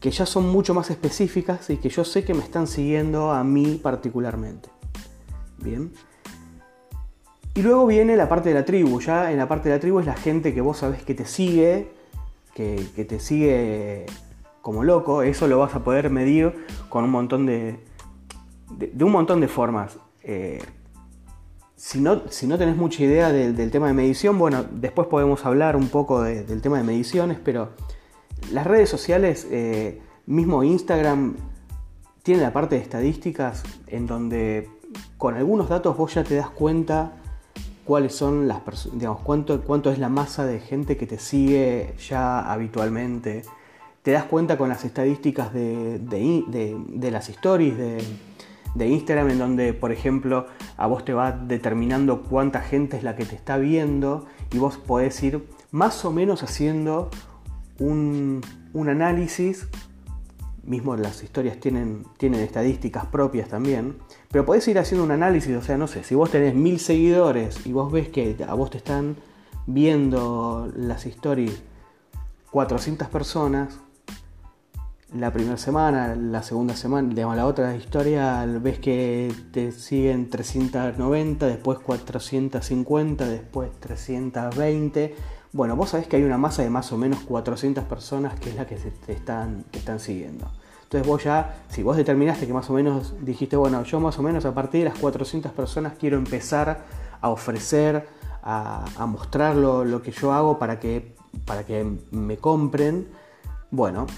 que 0.00 0.10
ya 0.10 0.26
son 0.26 0.48
mucho 0.50 0.74
más 0.74 0.90
específicas 0.90 1.70
y 1.70 1.78
que 1.78 1.88
yo 1.88 2.04
sé 2.04 2.24
que 2.24 2.34
me 2.34 2.42
están 2.42 2.66
siguiendo 2.66 3.32
a 3.32 3.42
mí 3.44 3.80
particularmente. 3.82 4.68
Bien. 5.58 5.92
Y 7.54 7.62
luego 7.62 7.86
viene 7.86 8.16
la 8.16 8.28
parte 8.28 8.50
de 8.50 8.54
la 8.54 8.64
tribu. 8.64 9.00
Ya 9.00 9.32
en 9.32 9.38
la 9.38 9.48
parte 9.48 9.70
de 9.70 9.76
la 9.76 9.80
tribu 9.80 10.00
es 10.00 10.06
la 10.06 10.14
gente 10.14 10.52
que 10.52 10.60
vos 10.60 10.78
sabés 10.78 11.02
que 11.02 11.14
te 11.14 11.24
sigue, 11.24 11.90
que, 12.54 12.76
te 13.08 13.18
sigue 13.18 14.04
como 14.60 14.84
loco. 14.84 15.22
Eso 15.22 15.48
lo 15.48 15.58
vas 15.58 15.74
a 15.74 15.82
poder 15.82 16.10
medir 16.10 16.66
con 16.90 17.04
un 17.04 17.10
montón 17.10 17.46
de. 17.46 17.80
de, 18.76 19.04
un 19.04 19.10
montón 19.10 19.40
de 19.40 19.48
formas. 19.48 19.98
Eh, 20.22 20.62
si, 21.76 22.00
no, 22.00 22.28
si 22.28 22.46
no 22.46 22.58
tenés 22.58 22.76
mucha 22.76 23.02
idea 23.02 23.32
del, 23.32 23.70
tema 23.70 23.86
de 23.86 23.94
medición, 23.94 24.38
bueno, 24.38 24.66
después 24.70 25.08
podemos 25.08 25.46
hablar 25.46 25.76
un 25.76 25.88
poco 25.88 26.22
del 26.22 26.60
tema 26.60 26.76
de 26.76 26.84
mediciones, 26.84 27.38
pero 27.42 27.70
las 28.52 28.66
redes 28.66 28.88
sociales, 28.88 29.46
eh, 29.50 30.00
mismo 30.26 30.62
Instagram, 30.62 31.36
tiene 32.22 32.42
la 32.42 32.52
parte 32.52 32.76
de 32.76 32.82
estadísticas 32.82 33.62
en 33.86 34.06
donde 34.06 34.68
con 35.16 35.34
algunos 35.34 35.68
datos 35.68 35.96
vos 35.96 36.14
ya 36.14 36.24
te 36.24 36.34
das 36.34 36.50
cuenta 36.50 37.12
cuáles 37.84 38.14
son 38.14 38.48
las 38.48 38.60
digamos, 38.92 39.20
cuánto, 39.20 39.62
cuánto 39.62 39.90
es 39.90 39.98
la 39.98 40.08
masa 40.08 40.44
de 40.44 40.58
gente 40.60 40.96
que 40.96 41.06
te 41.06 41.18
sigue 41.18 41.94
ya 42.08 42.52
habitualmente. 42.52 43.42
Te 44.02 44.10
das 44.12 44.24
cuenta 44.24 44.58
con 44.58 44.68
las 44.68 44.84
estadísticas 44.84 45.52
de, 45.52 46.00
las 47.10 47.28
stories 47.28 47.76
de, 47.76 48.86
Instagram, 48.86 49.30
en 49.30 49.38
donde, 49.38 49.72
por 49.72 49.90
ejemplo, 49.90 50.46
a 50.76 50.86
vos 50.86 51.04
te 51.04 51.12
va 51.12 51.32
determinando 51.32 52.22
cuánta 52.22 52.60
gente 52.60 52.96
es 52.96 53.02
la 53.02 53.16
que 53.16 53.24
te 53.24 53.34
está 53.34 53.56
viendo 53.56 54.26
y 54.52 54.58
vos 54.58 54.76
podés 54.76 55.22
ir 55.22 55.48
más 55.70 56.04
o 56.04 56.12
menos 56.12 56.42
haciendo 56.42 57.10
un, 57.78 58.42
análisis 58.88 59.68
mismo 60.62 60.96
las 60.96 61.22
historias 61.22 61.58
tienen, 61.60 62.04
tienen 62.18 62.40
estadísticas 62.40 63.06
propias 63.06 63.48
también, 63.48 63.96
pero 64.30 64.44
podés 64.44 64.66
ir 64.68 64.78
haciendo 64.78 65.04
un 65.04 65.12
análisis, 65.12 65.56
o 65.56 65.62
sea, 65.62 65.78
no 65.78 65.86
sé, 65.86 66.02
si 66.02 66.14
vos 66.14 66.30
tenés 66.30 66.54
mil 66.54 66.80
seguidores 66.80 67.64
y 67.66 67.72
vos 67.72 67.92
ves 67.92 68.08
que 68.08 68.36
a 68.46 68.54
vos 68.54 68.70
te 68.70 68.78
están 68.78 69.16
viendo 69.66 70.70
las 70.74 71.06
historias 71.06 71.54
400 72.50 73.08
personas, 73.08 73.78
la 75.14 75.32
primera 75.32 75.56
semana, 75.56 76.16
la 76.16 76.42
segunda 76.42 76.74
semana, 76.74 77.08
digamos, 77.14 77.36
la 77.36 77.46
otra 77.46 77.76
historia 77.76 78.44
ves 78.60 78.78
que 78.78 79.32
te 79.52 79.70
siguen 79.72 80.30
390, 80.30 81.46
después 81.46 81.78
450, 81.78 83.26
después 83.26 83.70
320. 83.78 85.14
Bueno, 85.56 85.74
vos 85.74 85.88
sabés 85.88 86.06
que 86.06 86.16
hay 86.16 86.22
una 86.22 86.36
masa 86.36 86.62
de 86.62 86.68
más 86.68 86.92
o 86.92 86.98
menos 86.98 87.20
400 87.20 87.82
personas 87.84 88.38
que 88.38 88.50
es 88.50 88.56
la 88.56 88.66
que 88.66 88.76
te 88.76 89.12
están, 89.14 89.64
están 89.72 90.00
siguiendo. 90.00 90.50
Entonces 90.82 91.08
vos 91.08 91.24
ya, 91.24 91.62
si 91.70 91.82
vos 91.82 91.96
determinaste 91.96 92.46
que 92.46 92.52
más 92.52 92.68
o 92.68 92.74
menos 92.74 93.14
dijiste, 93.22 93.56
bueno, 93.56 93.82
yo 93.82 93.98
más 93.98 94.18
o 94.18 94.22
menos 94.22 94.44
a 94.44 94.52
partir 94.52 94.84
de 94.84 94.90
las 94.90 94.98
400 94.98 95.52
personas 95.52 95.94
quiero 95.98 96.18
empezar 96.18 96.84
a 97.22 97.30
ofrecer, 97.30 98.06
a, 98.42 98.84
mostrar 99.06 99.56
lo, 99.56 100.02
que 100.02 100.10
yo 100.10 100.34
hago 100.34 100.58
para 100.58 100.78
que, 100.78 101.16
para 101.46 101.64
que 101.64 101.90
me 102.10 102.36
compren, 102.36 103.08
bueno, 103.70 104.08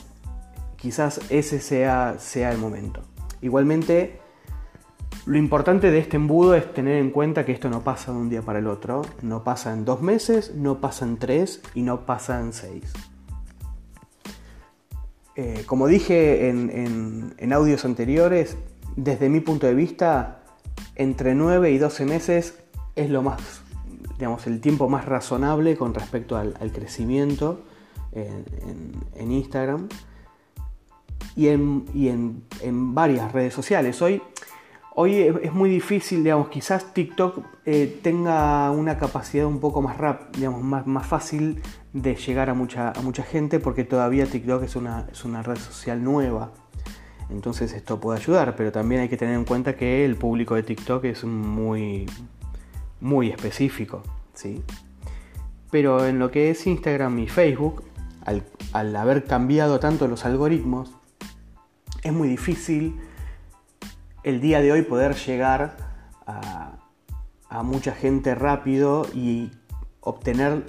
quizás 0.75 1.21
ese 1.31 1.61
sea, 1.61 2.17
sea 2.19 2.51
el 2.51 2.59
momento. 2.59 3.01
Igualmente, 3.43 4.21
lo 5.27 5.37
importante 5.37 5.91
de 5.91 5.99
este 5.99 6.17
embudo 6.17 6.55
es 6.55 6.73
tener 6.73 6.97
en 6.97 7.11
cuenta 7.11 7.45
que 7.45 7.53
esto 7.53 7.69
no 7.69 7.83
pasa 7.83 8.13
de 8.13 8.19
un 8.19 8.31
día 8.31 8.43
para 8.43 8.59
el 8.59 8.67
otro, 8.67 9.03
no 9.23 9.45
pasa 9.45 9.73
en 9.73 9.85
dos 9.85 10.01
meses, 10.01 10.55
no 10.55 10.81
pasa 10.81 11.05
en 11.05 11.19
tres 11.19 11.61
y 11.75 11.83
no 11.83 12.07
pasa 12.07 12.41
en 12.41 12.53
seis. 12.53 12.93
Eh, 15.41 15.63
como 15.67 15.87
dije 15.87 16.49
en, 16.49 17.53
audios 17.53 17.85
anteriores, 17.85 18.57
desde 18.97 19.29
mi 19.29 19.39
punto 19.39 19.69
de 19.69 19.75
vista, 19.75 20.43
entre 20.97 21.37
9 21.37 21.71
y 21.71 21.79
12 21.79 22.07
meses 22.07 22.59
es 22.97 23.09
lo 23.09 23.23
más, 23.23 23.63
digamos, 24.19 24.49
el 24.49 24.61
tiempo 24.61 24.89
más 24.89 25.05
razonable 25.05 25.77
con 25.77 25.95
respecto 25.95 26.37
al, 26.37 26.55
crecimiento 26.73 27.63
en, 28.11 29.31
Instagram 29.31 29.89
y, 31.37 31.47
en, 31.47 32.43
varias 32.95 33.31
redes 33.31 33.55
sociales. 33.55 34.03
Hoy, 34.03 34.21
hoy 35.01 35.15
es 35.15 35.53
muy 35.53 35.71
difícil, 35.71 36.25
digamos, 36.25 36.49
quizás 36.49 36.93
TikTok 36.93 37.45
eh, 37.65 38.01
tenga 38.03 38.69
una 38.73 38.99
capacidad 38.99 39.47
un 39.47 39.61
poco 39.61 39.81
más 39.81 39.97
rap, 39.97 40.35
digamos, 40.35 40.61
más, 40.65 41.07
fácil 41.07 41.63
de 41.93 42.17
llegar 42.17 42.51
a 42.51 42.55
mucha, 42.55 42.93
mucha 43.05 43.23
gente 43.23 43.61
porque 43.61 43.85
todavía 43.85 44.27
TikTok 44.27 44.65
es 44.65 44.75
una, 44.75 45.07
es 45.13 45.25
una 45.25 45.45
red 45.45 45.57
social 45.57 46.03
nueva. 46.03 46.51
Entonces 47.31 47.75
esto 47.75 48.01
puede 48.01 48.19
ayudar, 48.19 48.57
pero 48.57 48.73
también 48.73 49.03
hay 49.03 49.09
que 49.09 49.17
tener 49.17 49.37
en 49.37 49.45
cuenta 49.45 49.77
que 49.77 50.05
el 50.05 50.17
público 50.17 50.57
de 50.57 50.65
TikTok 50.65 51.05
es 51.05 51.23
muy, 51.23 52.07
muy 53.01 53.29
específico. 53.29 54.03
¿sí? 54.35 54.65
Pero 55.71 56.07
en 56.07 56.19
lo 56.19 56.33
que 56.33 56.51
es 56.51 56.67
Instagram 56.67 57.21
y 57.21 57.29
Facebook, 57.29 57.85
al, 58.25 58.97
haber 58.97 59.27
cambiado 59.27 59.79
tanto 59.79 60.09
los 60.09 60.25
algoritmos, 60.25 60.93
es 62.03 62.13
muy 62.13 62.27
difícil 62.27 62.97
el 64.23 64.41
día 64.41 64.61
de 64.61 64.73
hoy 64.73 64.83
poder 64.83 65.15
llegar 65.15 65.77
a, 66.27 66.75
mucha 67.63 67.93
gente 67.93 68.35
rápido 68.35 69.07
y 69.15 69.51
obtener 70.01 70.65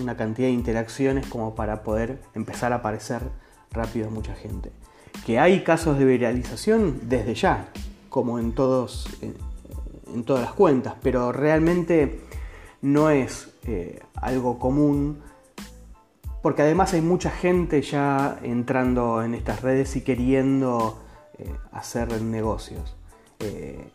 una 0.00 0.16
cantidad 0.16 0.48
de 0.48 0.54
interacciones 0.54 1.26
como 1.26 1.54
para 1.54 1.82
poder 1.82 2.20
empezar 2.34 2.72
a 2.72 2.76
aparecer 2.76 3.22
rápido 3.70 4.08
a 4.08 4.10
mucha 4.10 4.34
gente. 4.34 4.72
Que 5.24 5.38
hay 5.38 5.62
casos 5.62 5.98
de 5.98 6.04
viralización 6.04 7.08
desde 7.08 7.34
ya, 7.34 7.68
como 8.08 8.38
en, 8.38 8.52
todos, 8.52 9.08
en, 9.20 10.24
todas 10.24 10.42
las 10.42 10.52
cuentas, 10.54 10.94
pero 11.02 11.30
realmente 11.30 12.20
no 12.82 13.10
es 13.10 13.50
eh, 13.64 14.00
algo 14.14 14.58
común 14.58 15.22
porque 16.46 16.62
además 16.62 16.94
hay 16.94 17.00
mucha 17.00 17.30
gente 17.30 17.82
ya 17.82 18.38
entrando 18.42 19.22
en 19.24 19.34
estas 19.34 19.62
redes 19.62 19.96
y 19.96 20.02
queriendo 20.02 20.96
eh, 21.38 21.54
hacer 21.72 22.22
negocios. 22.22 22.96
Eh, 23.40 23.90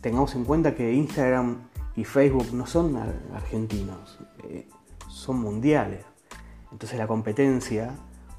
tengamos 0.00 0.34
en 0.34 0.44
cuenta 0.44 0.74
que 0.74 0.92
Instagram 0.92 1.68
y 1.96 2.04
Facebook 2.04 2.52
no 2.52 2.66
son 2.66 2.96
argentinos, 3.34 4.18
eh, 4.42 4.68
son 5.08 5.40
mundiales. 5.40 6.04
Entonces 6.70 6.98
la 6.98 7.06
competencia, 7.06 7.94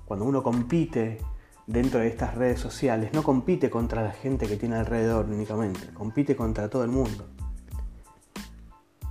cuando 0.06 0.26
uno 0.26 0.44
compite 0.44 1.20
dentro 1.66 2.00
de 2.00 2.08
estas 2.08 2.36
redes 2.36 2.60
sociales, 2.60 3.12
no 3.14 3.24
compite 3.24 3.70
contra 3.72 4.04
la 4.04 4.12
gente 4.12 4.48
que 4.48 4.58
tiene 4.58 4.76
alrededor 4.76 5.26
únicamente, 5.26 5.92
compite 5.94 6.36
contra 6.36 6.70
todo 6.70 6.84
el 6.84 6.92
mundo. 6.92 7.26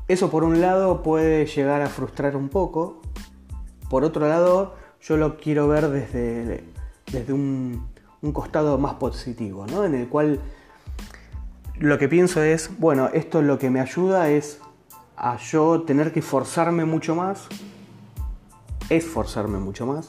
Eso 0.06 0.30
por 0.30 0.44
un 0.44 0.60
lado 0.60 1.02
puede 1.02 1.46
llegar 1.46 1.82
a 1.82 1.88
frustrar 1.88 2.36
un 2.36 2.48
poco, 2.48 3.00
por 3.90 4.04
otro 4.04 4.28
lado 4.28 4.76
yo 5.00 5.16
lo 5.16 5.36
quiero 5.38 5.66
ver 5.66 5.88
desde, 5.88 6.64
desde 7.10 7.32
un, 7.32 7.93
un 8.24 8.32
costado 8.32 8.78
más 8.78 8.94
positivo, 8.94 9.66
¿no? 9.66 9.84
en 9.84 9.94
el 9.94 10.08
cual 10.08 10.40
lo 11.78 11.98
que 11.98 12.08
pienso 12.08 12.42
es, 12.42 12.70
bueno, 12.78 13.10
esto 13.12 13.42
lo 13.42 13.58
que 13.58 13.68
me 13.68 13.80
ayuda 13.80 14.30
es 14.30 14.60
a 15.14 15.36
yo 15.36 15.82
tener 15.82 16.10
que 16.10 16.22
forzarme 16.22 16.86
mucho 16.86 17.14
más, 17.14 17.46
esforzarme 18.88 19.58
mucho 19.58 19.84
más, 19.84 20.08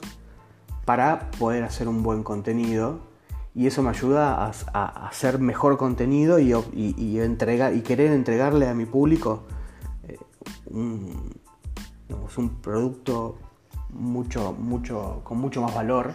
para 0.85 1.29
poder 1.39 1.65
hacer 1.65 1.89
un 1.89 2.03
buen 2.03 2.23
contenido. 2.23 2.99
Y 3.53 3.67
eso 3.67 3.81
me 3.81 3.89
ayuda 3.89 4.51
a, 4.73 5.07
hacer 5.07 5.39
mejor 5.39 5.77
contenido 5.77 6.39
y, 6.39 6.53
entregar, 7.19 7.73
y 7.73 7.81
querer 7.81 8.11
entregarle 8.11 8.67
a 8.67 8.73
mi 8.73 8.85
público 8.85 9.43
eh, 10.07 10.17
un, 10.67 11.33
un 12.37 12.49
producto 12.61 13.37
mucho, 13.89 14.53
mucho, 14.53 15.21
con 15.23 15.37
mucho 15.37 15.61
más 15.61 15.73
valor 15.73 16.13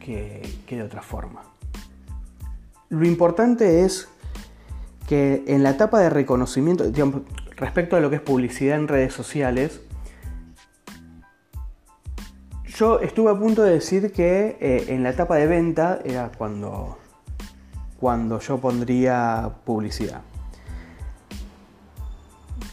que 0.00 0.42
de 0.68 0.82
otra 0.82 1.02
forma. 1.02 1.42
Lo 2.88 3.06
importante 3.06 3.84
es 3.84 4.08
que 5.06 5.44
en 5.46 5.62
la 5.62 5.70
etapa 5.70 6.00
de 6.00 6.10
reconocimiento, 6.10 6.84
respecto 7.56 7.96
a 7.96 8.00
lo 8.00 8.10
que 8.10 8.16
es 8.16 8.22
publicidad 8.22 8.76
en 8.76 8.88
redes 8.88 9.12
sociales, 9.12 9.80
yo 12.80 13.00
estuve 13.00 13.30
a 13.30 13.38
punto 13.38 13.62
de 13.62 13.72
decir 13.72 14.10
que 14.10 14.56
eh, 14.60 14.86
en 14.88 15.02
la 15.02 15.10
etapa 15.10 15.36
de 15.36 15.46
venta 15.46 16.00
era 16.04 16.32
cuando, 16.36 16.96
cuando 17.98 18.40
yo 18.40 18.58
pondría 18.58 19.50
publicidad. 19.64 20.22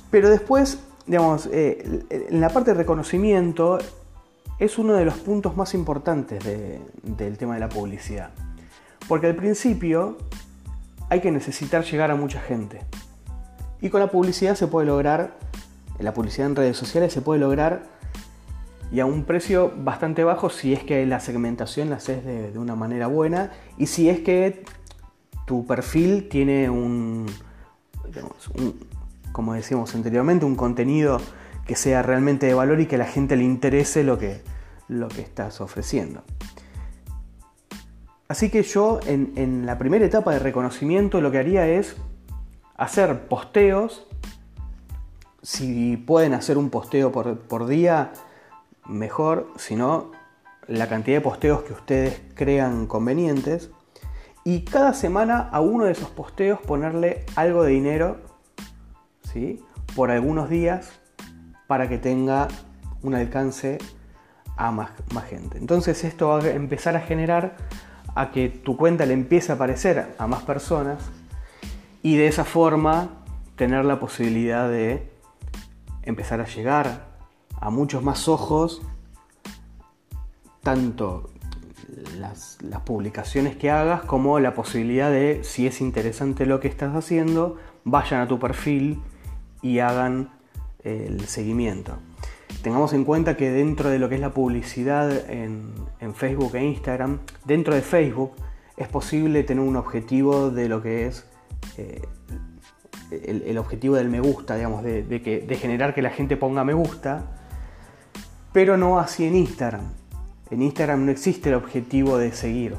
Pero 0.10 0.30
después, 0.30 0.80
digamos, 1.06 1.50
eh, 1.52 2.06
en 2.10 2.40
la 2.40 2.50
parte 2.50 2.72
de 2.72 2.78
reconocimiento 2.78 3.80
es 4.60 4.78
uno 4.78 4.94
de 4.94 5.06
los 5.06 5.16
puntos 5.16 5.56
más 5.56 5.74
importantes 5.74 6.44
del 6.44 7.38
tema 7.38 7.54
de 7.56 7.60
la 7.60 7.70
publicidad. 7.70 8.32
Porque 9.08 9.28
al 9.28 9.36
principio 9.36 10.18
hay 11.10 11.22
que 11.22 11.32
necesitar 11.32 11.84
llegar 11.84 12.12
a 12.12 12.16
mucha 12.16 12.40
gente. 12.42 12.82
Y 13.82 13.90
con 13.90 14.00
la 14.00 14.08
publicidad 14.08 14.56
se 14.56 14.68
puede 14.68 14.88
lograr, 14.88 15.38
la 16.00 16.14
publicidad 16.14 16.48
en 16.48 16.56
redes 16.56 16.78
sociales 16.78 17.14
se 17.14 17.22
puede 17.22 17.40
lograr 17.40 17.84
y 18.92 19.00
a 19.00 19.06
un 19.06 19.24
precio 19.24 19.74
bastante 19.78 20.24
bajo 20.24 20.50
si 20.50 20.74
es 20.74 20.84
que 20.84 21.06
la 21.06 21.20
segmentación 21.20 21.90
la 21.90 21.98
haces 21.98 22.24
de, 22.24 22.58
una 22.58 22.76
manera 22.76 23.08
buena 23.08 23.52
y 23.78 23.88
si 23.88 24.10
es 24.10 24.22
que 24.22 24.64
tu 25.46 25.66
perfil 25.66 26.30
tiene 26.30 26.70
un, 26.70 27.26
como 29.32 29.54
decíamos 29.54 29.94
anteriormente, 29.94 30.46
un 30.46 30.56
contenido 30.56 31.20
que 31.68 31.76
sea 31.76 32.02
realmente 32.02 32.46
de 32.46 32.54
valor 32.54 32.80
y 32.80 32.86
que 32.88 32.96
a 32.96 33.00
la 33.00 33.06
gente 33.06 33.36
le 33.36 33.44
interese 33.44 34.04
lo 34.04 34.18
que, 34.18 34.42
lo 34.88 35.10
que 35.10 35.22
estás 35.22 35.62
ofreciendo. 35.62 36.24
Así 38.30 38.50
que 38.50 38.64
yo 38.64 39.00
en, 39.06 39.66
la 39.66 39.78
primera 39.78 40.06
etapa 40.06 40.34
de 40.34 40.40
reconocimiento 40.40 41.22
lo 41.22 41.32
que 41.32 41.38
haría 41.38 41.68
es 41.68 41.96
hacer 42.76 43.28
posteos. 43.28 44.08
Si 45.42 45.98
pueden 45.98 46.34
hacer 46.34 46.58
un 46.58 46.70
posteo 46.70 47.12
por, 47.12 47.38
por 47.40 47.68
día, 47.68 48.12
mejor. 48.86 49.52
Si 49.58 49.76
no, 49.76 50.12
la 50.68 50.88
cantidad 50.88 51.18
de 51.18 51.22
posteos 51.22 51.62
que 51.64 51.74
ustedes 51.74 52.22
crean 52.34 52.88
convenientes. 52.88 53.72
Y 54.44 54.62
cada 54.62 54.94
semana 54.94 55.50
a 55.52 55.62
uno 55.62 55.86
de 55.86 55.92
esos 55.92 56.10
posteos 56.10 56.60
ponerle 56.62 57.26
algo 57.36 57.64
de 57.64 57.72
dinero 57.72 58.18
¿sí? 59.24 59.62
por 59.96 60.12
algunos 60.12 60.50
días 60.50 60.92
para 61.68 61.88
que 61.88 61.98
tenga 61.98 62.48
un 63.04 63.14
alcance 63.14 63.78
a 64.56 64.72
más, 64.72 64.92
gente. 65.30 65.58
Entonces 65.58 66.04
esto 66.04 66.30
va 66.30 66.40
a 66.40 66.50
empezar 66.50 66.96
a 66.96 67.02
generar 67.02 67.56
a 68.16 68.32
que 68.32 68.50
tu 68.50 68.76
cuenta 68.76 69.06
le 69.06 69.14
empiece 69.14 69.52
a 69.52 69.56
aparecer 69.56 70.16
a 70.18 70.28
más 70.28 70.42
personas 70.44 71.04
y 72.02 72.18
de 72.18 72.28
esa 72.28 72.44
forma 72.44 73.10
tener 73.56 73.86
la 73.86 74.00
posibilidad 74.00 74.70
de 74.70 75.12
empezar 76.04 76.42
a 76.42 76.46
llegar 76.46 77.06
a 77.60 77.70
muchos 77.70 78.02
más 78.02 78.28
ojos, 78.28 78.82
tanto 80.62 81.30
las, 82.18 82.58
publicaciones 82.86 83.56
que 83.56 83.70
hagas 83.70 84.02
como 84.04 84.40
la 84.40 84.54
posibilidad 84.54 85.12
de, 85.12 85.44
si 85.44 85.68
es 85.68 85.82
interesante 85.82 86.46
lo 86.46 86.60
que 86.60 86.68
estás 86.68 86.96
haciendo, 86.96 87.58
vayan 87.84 88.22
a 88.22 88.28
tu 88.28 88.40
perfil 88.40 89.02
y 89.62 89.80
hagan 89.80 90.37
el 90.88 91.28
seguimiento. 91.28 91.98
Tengamos 92.62 92.94
en 92.94 93.04
cuenta 93.04 93.38
que 93.38 93.52
dentro 93.52 93.90
de 93.90 94.00
lo 94.00 94.10
que 94.10 94.16
es 94.16 94.22
la 94.22 94.32
publicidad 94.32 95.30
en, 95.30 95.74
Facebook 96.16 96.56
e 96.56 96.64
Instagram, 96.64 97.20
dentro 97.46 97.76
de 97.76 97.82
Facebook 97.82 98.32
es 98.78 98.88
posible 98.88 99.44
tener 99.44 99.64
un 99.64 99.76
objetivo 99.76 100.50
de 100.50 100.70
lo 100.70 100.82
que 100.82 101.08
es 101.08 101.26
eh, 101.78 102.02
el, 103.12 103.58
objetivo 103.58 103.96
del 103.96 104.10
me 104.10 104.20
gusta, 104.20 104.56
digamos, 104.56 104.84
de, 104.84 105.22
que, 105.24 105.42
de 105.42 105.56
generar 105.56 105.94
que 105.94 106.02
la 106.02 106.10
gente 106.10 106.38
ponga 106.38 106.64
me 106.64 106.74
gusta, 106.74 107.24
pero 108.52 108.78
no 108.78 109.00
así 109.00 109.26
en 109.26 109.36
Instagram. 109.36 109.94
En 110.50 110.62
Instagram 110.62 111.06
no 111.06 111.12
existe 111.12 111.50
el 111.50 111.56
objetivo 111.56 112.18
de 112.18 112.32
seguir. 112.32 112.76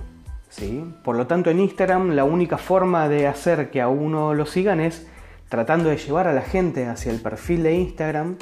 ¿sí? 0.49 0.85
Por 1.05 1.17
lo 1.17 1.27
tanto, 1.27 1.51
en 1.51 1.61
Instagram 1.61 2.11
la 2.11 2.25
única 2.25 2.59
forma 2.59 3.09
de 3.09 3.27
hacer 3.27 3.71
que 3.71 3.81
a 3.81 3.89
uno 3.89 4.35
lo 4.35 4.47
sigan 4.47 4.81
es 4.81 5.07
tratando 5.49 5.89
de 5.89 5.97
llevar 5.97 6.27
a 6.29 6.33
la 6.33 6.43
gente 6.43 6.87
hacia 6.87 7.13
el 7.13 7.21
perfil 7.21 7.63
de 7.63 7.75
Instagram 7.75 8.37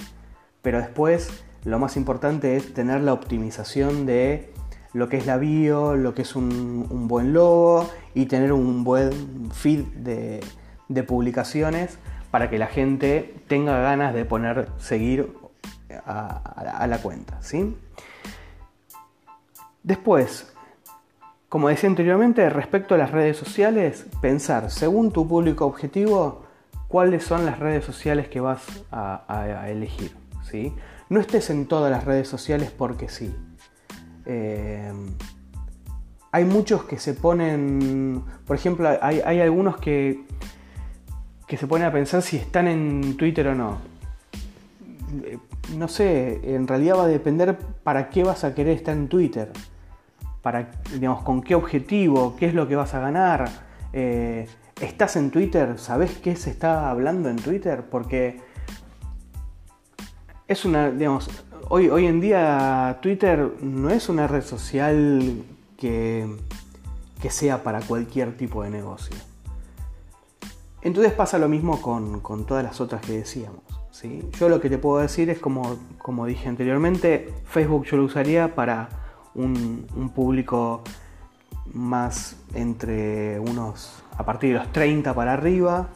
pero 0.66 0.78
después 0.78 1.44
lo 1.64 1.78
más 1.78 1.96
importante 1.96 2.56
es 2.56 2.74
tener 2.74 3.00
la 3.00 3.12
optimización 3.12 4.04
de 4.04 4.52
lo 4.92 5.08
que 5.08 5.16
es 5.16 5.24
la 5.24 5.36
bio, 5.36 5.94
lo 5.94 6.12
que 6.12 6.22
es 6.22 6.34
un, 6.34 7.06
buen 7.06 7.32
logo 7.32 7.88
y 8.14 8.26
tener 8.26 8.52
un 8.52 8.82
buen 8.82 9.52
feed 9.52 9.84
de, 9.94 10.40
publicaciones 11.04 11.98
para 12.32 12.50
que 12.50 12.58
la 12.58 12.66
gente 12.66 13.34
tenga 13.46 13.78
ganas 13.78 14.12
de 14.12 14.24
poner 14.24 14.70
seguir 14.78 15.32
a, 16.04 16.86
la 16.88 16.98
cuenta. 16.98 17.40
¿sí? 17.42 17.76
Después, 19.84 20.52
como 21.48 21.68
decía 21.68 21.90
anteriormente, 21.90 22.50
respecto 22.50 22.96
a 22.96 22.98
las 22.98 23.12
redes 23.12 23.36
sociales, 23.36 24.06
pensar 24.20 24.70
según 24.72 25.12
tu 25.12 25.28
público 25.28 25.66
objetivo 25.66 26.45
cuáles 26.96 27.24
son 27.24 27.44
las 27.44 27.58
redes 27.58 27.84
sociales 27.84 28.28
que 28.28 28.40
vas 28.40 28.84
a 28.90 29.68
elegir. 29.68 30.12
No 31.08 31.20
estés 31.20 31.50
en 31.50 31.66
todas 31.66 31.90
las 31.90 32.04
redes 32.04 32.28
sociales 32.28 32.70
porque 32.76 33.08
sí. 33.08 33.34
Eh, 34.24 34.92
hay 36.32 36.44
muchos 36.44 36.84
que 36.84 36.98
se 36.98 37.14
ponen, 37.14 38.22
por 38.46 38.56
ejemplo, 38.56 38.88
hay, 39.00 39.40
algunos 39.40 39.78
que, 39.78 40.24
que 41.46 41.56
se 41.56 41.66
ponen 41.66 41.86
a 41.86 41.92
pensar 41.92 42.22
si 42.22 42.36
están 42.36 42.68
en 42.68 43.16
Twitter 43.16 43.48
o 43.48 43.54
no. 43.54 43.78
No 45.76 45.88
sé, 45.88 46.40
en 46.54 46.66
realidad 46.66 46.98
va 46.98 47.04
a 47.04 47.08
depender 47.08 47.56
para 47.82 48.10
qué 48.10 48.24
vas 48.24 48.44
a 48.44 48.54
querer 48.54 48.76
estar 48.76 48.94
en 48.94 49.08
Twitter. 49.08 49.52
Para, 50.42 50.70
digamos, 50.92 51.22
con 51.22 51.42
qué 51.42 51.54
objetivo, 51.54 52.36
qué 52.36 52.46
es 52.46 52.54
lo 52.54 52.68
que 52.68 52.76
vas 52.76 52.94
a 52.94 53.00
ganar. 53.00 53.48
Eh, 53.92 54.46
¿Estás 54.80 55.16
en 55.16 55.30
Twitter? 55.30 55.78
¿Sabes 55.78 56.18
qué 56.18 56.36
se 56.36 56.50
está 56.50 56.90
hablando 56.90 57.28
en 57.28 57.36
Twitter? 57.36 57.84
Porque 57.90 58.40
es 60.46 60.64
una, 60.64 60.90
digamos, 60.90 61.30
hoy, 61.68 61.88
hoy 61.88 62.06
en 62.06 62.20
día 62.20 62.98
Twitter 63.00 63.54
no 63.60 63.90
es 63.90 64.08
una 64.08 64.26
red 64.26 64.42
social 64.42 65.42
que, 65.76 66.26
que 67.20 67.30
sea 67.30 67.62
para 67.62 67.80
cualquier 67.80 68.36
tipo 68.36 68.62
de 68.62 68.70
negocio. 68.70 69.16
Entonces 70.82 71.12
pasa 71.12 71.38
lo 71.38 71.48
mismo 71.48 71.82
con, 71.82 72.46
todas 72.46 72.62
las 72.62 72.80
otras 72.80 73.00
que 73.00 73.12
decíamos. 73.12 73.62
¿sí? 73.90 74.22
Yo 74.38 74.48
lo 74.48 74.60
que 74.60 74.70
te 74.70 74.78
puedo 74.78 74.98
decir 74.98 75.30
es, 75.30 75.40
como, 75.40 75.76
como 75.98 76.26
dije 76.26 76.48
anteriormente, 76.48 77.34
Facebook 77.44 77.86
yo 77.86 77.96
lo 77.96 78.04
usaría 78.04 78.54
para 78.54 78.88
un, 79.34 79.86
público 80.14 80.82
más 81.72 82.36
entre 82.54 83.38
unos, 83.40 84.02
a 84.16 84.24
partir 84.24 84.52
de 84.52 84.58
los 84.60 84.72
30 84.72 85.14
para 85.14 85.32
arriba, 85.32 85.88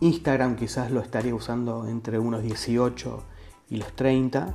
Instagram 0.00 0.56
quizás 0.56 0.90
lo 0.90 1.00
estaría 1.00 1.34
usando 1.34 1.86
entre 1.88 2.18
unos 2.18 2.42
18 2.42 3.24
y 3.70 3.76
los 3.78 3.92
30. 3.94 4.54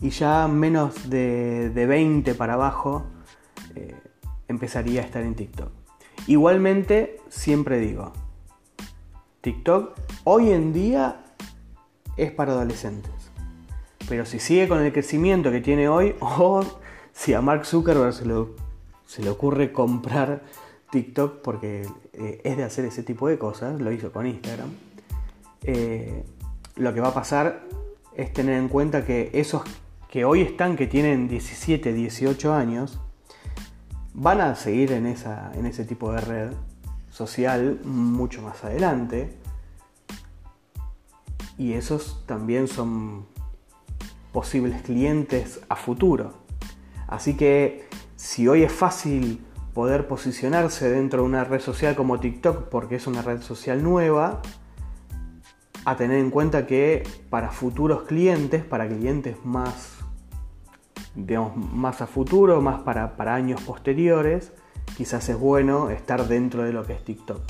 Y 0.00 0.10
ya 0.10 0.48
menos 0.48 1.08
de, 1.08 1.70
20 1.74 2.34
para 2.34 2.54
abajo 2.54 3.04
eh, 3.74 3.94
empezaría 4.48 5.02
a 5.02 5.04
estar 5.04 5.22
en 5.22 5.34
TikTok. 5.34 5.70
Igualmente, 6.26 7.20
siempre 7.28 7.78
digo, 7.78 8.12
TikTok 9.40 9.98
hoy 10.24 10.50
en 10.50 10.72
día 10.72 11.24
es 12.16 12.30
para 12.32 12.52
adolescentes. 12.52 13.12
Pero 14.08 14.26
si 14.26 14.38
sigue 14.38 14.68
con 14.68 14.80
el 14.82 14.92
crecimiento 14.92 15.50
que 15.50 15.60
tiene 15.60 15.88
hoy, 15.88 16.14
o 16.20 16.64
si 17.12 17.34
a 17.34 17.40
Mark 17.40 17.64
Zuckerberg 17.64 18.12
se, 18.12 18.24
se 19.12 19.22
le 19.22 19.28
ocurre 19.28 19.72
comprar 19.74 20.42
TikTok 20.90 21.42
porque 21.42 21.86
eh, 22.14 22.40
es 22.44 22.56
de 22.56 22.64
hacer 22.64 22.86
ese 22.86 23.02
tipo 23.02 23.28
de 23.28 23.36
cosas, 23.36 23.78
lo 23.78 23.92
hizo 23.92 24.10
con 24.10 24.26
Instagram. 24.26 24.70
Eh, 25.64 26.24
lo 26.76 26.94
que 26.94 27.00
va 27.02 27.08
a 27.08 27.14
pasar 27.14 27.68
es 28.16 28.32
tener 28.32 28.56
en 28.56 28.68
cuenta 28.68 29.04
que 29.04 29.28
esos 29.34 29.64
que 30.08 30.24
hoy 30.24 30.40
están, 30.40 30.76
que 30.76 30.86
tienen 30.86 31.28
17, 31.28 31.92
18 31.92 32.54
años, 32.54 33.00
van 34.14 34.40
a 34.40 34.54
seguir 34.54 34.92
en, 34.92 35.04
esa, 35.04 35.52
en 35.56 35.66
ese 35.66 35.84
tipo 35.84 36.10
de 36.12 36.20
red 36.22 36.52
social 37.10 37.80
mucho 37.84 38.40
más 38.40 38.64
adelante. 38.64 39.36
Y 41.58 41.74
esos 41.74 42.24
también 42.24 42.66
son 42.66 43.26
posibles 44.32 44.80
clientes 44.80 45.60
a 45.68 45.76
futuro. 45.76 46.32
Así 47.08 47.36
que 47.36 47.91
si 48.22 48.46
hoy 48.46 48.62
es 48.62 48.70
fácil 48.70 49.44
poder 49.74 50.06
posicionarse 50.06 50.88
dentro 50.88 51.22
de 51.22 51.28
una 51.28 51.42
red 51.42 51.58
social 51.58 51.96
como 51.96 52.20
TikTok 52.20 52.68
porque 52.68 52.94
es 52.94 53.08
una 53.08 53.20
red 53.20 53.42
social 53.42 53.82
nueva, 53.82 54.42
a 55.84 55.96
tener 55.96 56.18
en 56.18 56.30
cuenta 56.30 56.64
que 56.64 57.02
para 57.30 57.50
futuros 57.50 58.04
clientes, 58.04 58.62
para 58.62 58.86
clientes 58.86 59.44
más, 59.44 59.98
digamos, 61.16 61.56
más 61.56 62.00
a 62.00 62.06
futuro, 62.06 62.60
más 62.60 62.82
para, 62.82 63.16
para 63.16 63.34
años 63.34 63.60
posteriores, 63.62 64.52
quizás 64.96 65.28
es 65.28 65.36
bueno 65.36 65.90
estar 65.90 66.28
dentro 66.28 66.62
de 66.62 66.72
lo 66.72 66.86
que 66.86 66.92
es 66.92 67.04
TikTok. 67.04 67.40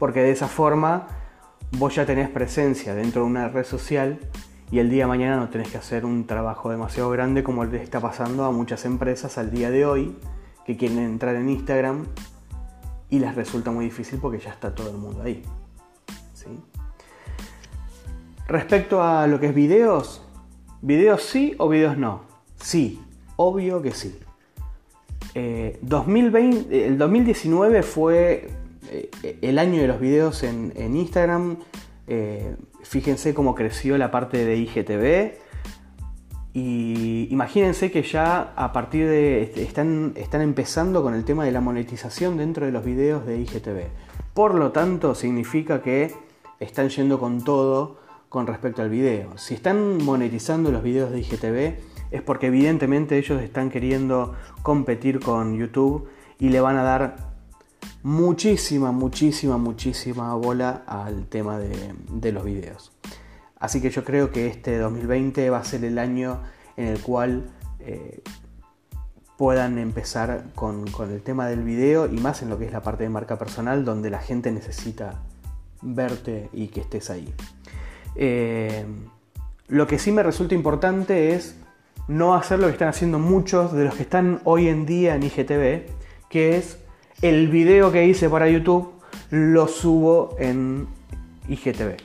Porque 0.00 0.20
de 0.20 0.32
esa 0.32 0.48
forma 0.48 1.06
vos 1.78 1.94
ya 1.94 2.04
tenés 2.04 2.28
presencia 2.28 2.92
dentro 2.92 3.22
de 3.22 3.28
una 3.28 3.48
red 3.50 3.64
social 3.64 4.18
y 4.70 4.78
el 4.78 4.90
día 4.90 5.04
de 5.04 5.08
mañana 5.08 5.36
no 5.36 5.48
tenés 5.48 5.68
que 5.68 5.78
hacer 5.78 6.04
un 6.04 6.26
trabajo 6.26 6.70
demasiado 6.70 7.10
grande 7.10 7.42
como 7.42 7.64
le 7.64 7.82
está 7.82 8.00
pasando 8.00 8.44
a 8.44 8.50
muchas 8.50 8.84
empresas 8.84 9.38
al 9.38 9.50
día 9.50 9.70
de 9.70 9.86
hoy 9.86 10.16
que 10.64 10.76
quieren 10.76 10.98
entrar 10.98 11.36
en 11.36 11.48
Instagram 11.48 12.06
y 13.10 13.18
les 13.18 13.34
resulta 13.34 13.70
muy 13.70 13.84
difícil 13.84 14.18
porque 14.20 14.38
ya 14.38 14.50
está 14.50 14.74
todo 14.74 14.90
el 14.90 14.96
mundo 14.96 15.22
ahí. 15.22 15.42
Respecto 18.48 19.02
a 19.02 19.26
lo 19.26 19.40
que 19.40 19.46
es 19.46 19.54
videos, 19.54 20.22
videos 20.80 21.22
sí 21.22 21.54
o 21.58 21.68
videos 21.68 21.98
no. 21.98 22.22
Sí, 22.56 23.00
obvio 23.36 23.82
que 23.82 23.90
sí. 23.92 24.18
2020, 25.82 26.74
eh, 26.74 26.86
el 26.86 26.96
2019 26.96 27.82
fue 27.82 28.48
eh, 28.90 29.38
el 29.42 29.58
año 29.58 29.80
de 29.80 29.88
los 29.88 30.00
videos 30.00 30.42
en, 30.42 30.72
Instagram. 30.96 31.58
Fíjense 32.82 33.34
cómo 33.34 33.54
creció 33.54 33.98
la 33.98 34.10
parte 34.10 34.44
de 34.44 34.56
IGTV. 34.56 35.46
Y 36.52 37.28
imagínense 37.30 37.90
que 37.90 38.02
ya 38.02 38.54
a 38.56 38.72
partir 38.72 39.06
de. 39.06 39.42
Este, 39.42 39.62
están, 39.62 40.12
están 40.16 40.40
empezando 40.40 41.02
con 41.02 41.14
el 41.14 41.24
tema 41.24 41.44
de 41.44 41.52
la 41.52 41.60
monetización 41.60 42.38
dentro 42.38 42.64
de 42.64 42.72
los 42.72 42.84
videos 42.84 43.26
de 43.26 43.38
IGTV. 43.40 43.88
Por 44.32 44.54
lo 44.54 44.72
tanto, 44.72 45.14
significa 45.14 45.82
que 45.82 46.14
están 46.60 46.88
yendo 46.88 47.18
con 47.18 47.44
todo 47.44 47.98
con 48.28 48.46
respecto 48.46 48.82
al 48.82 48.90
video. 48.90 49.36
Si 49.38 49.54
están 49.54 50.02
monetizando 50.04 50.70
los 50.70 50.82
videos 50.82 51.10
de 51.10 51.20
IGTV, 51.20 51.78
es 52.10 52.22
porque 52.22 52.46
evidentemente 52.46 53.18
ellos 53.18 53.42
están 53.42 53.70
queriendo 53.70 54.34
competir 54.62 55.20
con 55.20 55.56
YouTube 55.56 56.08
y 56.38 56.48
le 56.50 56.60
van 56.60 56.76
a 56.76 56.82
dar 56.82 57.35
muchísima, 58.06 58.92
muchísima, 58.92 59.58
muchísima 59.58 60.32
bola 60.36 60.84
al 60.86 61.26
tema 61.26 61.58
de, 61.58 62.30
los 62.32 62.44
videos. 62.44 62.92
Así 63.58 63.82
que 63.82 63.90
yo 63.90 64.04
creo 64.04 64.30
que 64.30 64.46
este 64.46 64.78
2020 64.78 65.50
va 65.50 65.58
a 65.58 65.64
ser 65.64 65.84
el 65.84 65.98
año 65.98 66.40
en 66.76 66.86
el 66.86 67.00
cual 67.00 67.50
eh, 67.80 68.22
puedan 69.36 69.78
empezar 69.78 70.44
con, 70.54 70.84
el 71.10 71.20
tema 71.22 71.48
del 71.48 71.64
video 71.64 72.06
y 72.06 72.18
más 72.18 72.42
en 72.42 72.48
lo 72.48 72.60
que 72.60 72.66
es 72.66 72.72
la 72.72 72.80
parte 72.80 73.02
de 73.02 73.08
marca 73.08 73.40
personal 73.40 73.84
donde 73.84 74.08
la 74.08 74.20
gente 74.20 74.52
necesita 74.52 75.24
verte 75.82 76.48
y 76.52 76.68
que 76.68 76.82
estés 76.82 77.10
ahí. 77.10 77.34
Eh, 78.14 78.86
lo 79.66 79.88
que 79.88 79.98
sí 79.98 80.12
me 80.12 80.22
resulta 80.22 80.54
importante 80.54 81.34
es 81.34 81.56
no 82.06 82.36
hacer 82.36 82.60
lo 82.60 82.68
que 82.68 82.74
están 82.74 82.88
haciendo 82.88 83.18
muchos 83.18 83.72
de 83.72 83.84
los 83.84 83.96
que 83.96 84.02
están 84.02 84.40
hoy 84.44 84.68
en 84.68 84.86
día 84.86 85.16
en 85.16 85.24
IGTV, 85.24 85.90
que 86.30 86.56
es 86.56 86.85
el 87.22 87.48
video 87.48 87.92
que 87.92 88.04
hice 88.06 88.28
para 88.28 88.48
YouTube 88.48 88.92
lo 89.30 89.68
subo 89.68 90.36
en 90.38 90.86
IGTV. 91.48 91.96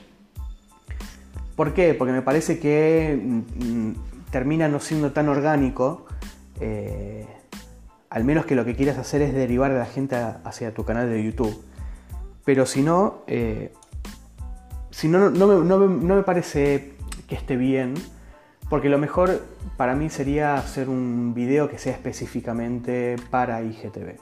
¿Por 1.56 1.74
qué? 1.74 1.94
Porque 1.94 2.12
me 2.12 2.22
parece 2.22 2.58
que 2.58 3.18
mm, 3.20 3.92
termina 4.30 4.68
no 4.68 4.80
siendo 4.80 5.12
tan 5.12 5.28
orgánico, 5.28 6.06
eh, 6.60 7.26
al 8.10 8.24
menos 8.24 8.46
que 8.46 8.54
lo 8.54 8.64
que 8.64 8.74
quieras 8.74 8.98
hacer 8.98 9.22
es 9.22 9.34
derivar 9.34 9.70
a 9.70 9.78
la 9.78 9.86
gente 9.86 10.16
hacia 10.16 10.74
tu 10.74 10.84
canal 10.84 11.08
de 11.08 11.22
YouTube. 11.22 11.62
Pero 12.44 12.66
si 12.66 12.82
no, 12.82 13.22
eh, 13.26 13.72
si 14.90 15.08
no, 15.08 15.30
no 15.30 15.78
me 15.78 16.22
parece 16.22 16.94
que 17.28 17.34
esté 17.34 17.56
bien 17.56 17.94
porque 18.72 18.88
lo 18.88 18.96
mejor 18.96 19.42
para 19.76 19.94
mí 19.94 20.08
sería 20.08 20.54
hacer 20.54 20.88
un 20.88 21.34
video 21.34 21.68
que 21.68 21.76
sea 21.76 21.92
específicamente 21.92 23.16
para 23.28 23.62
IGTV. 23.62 24.16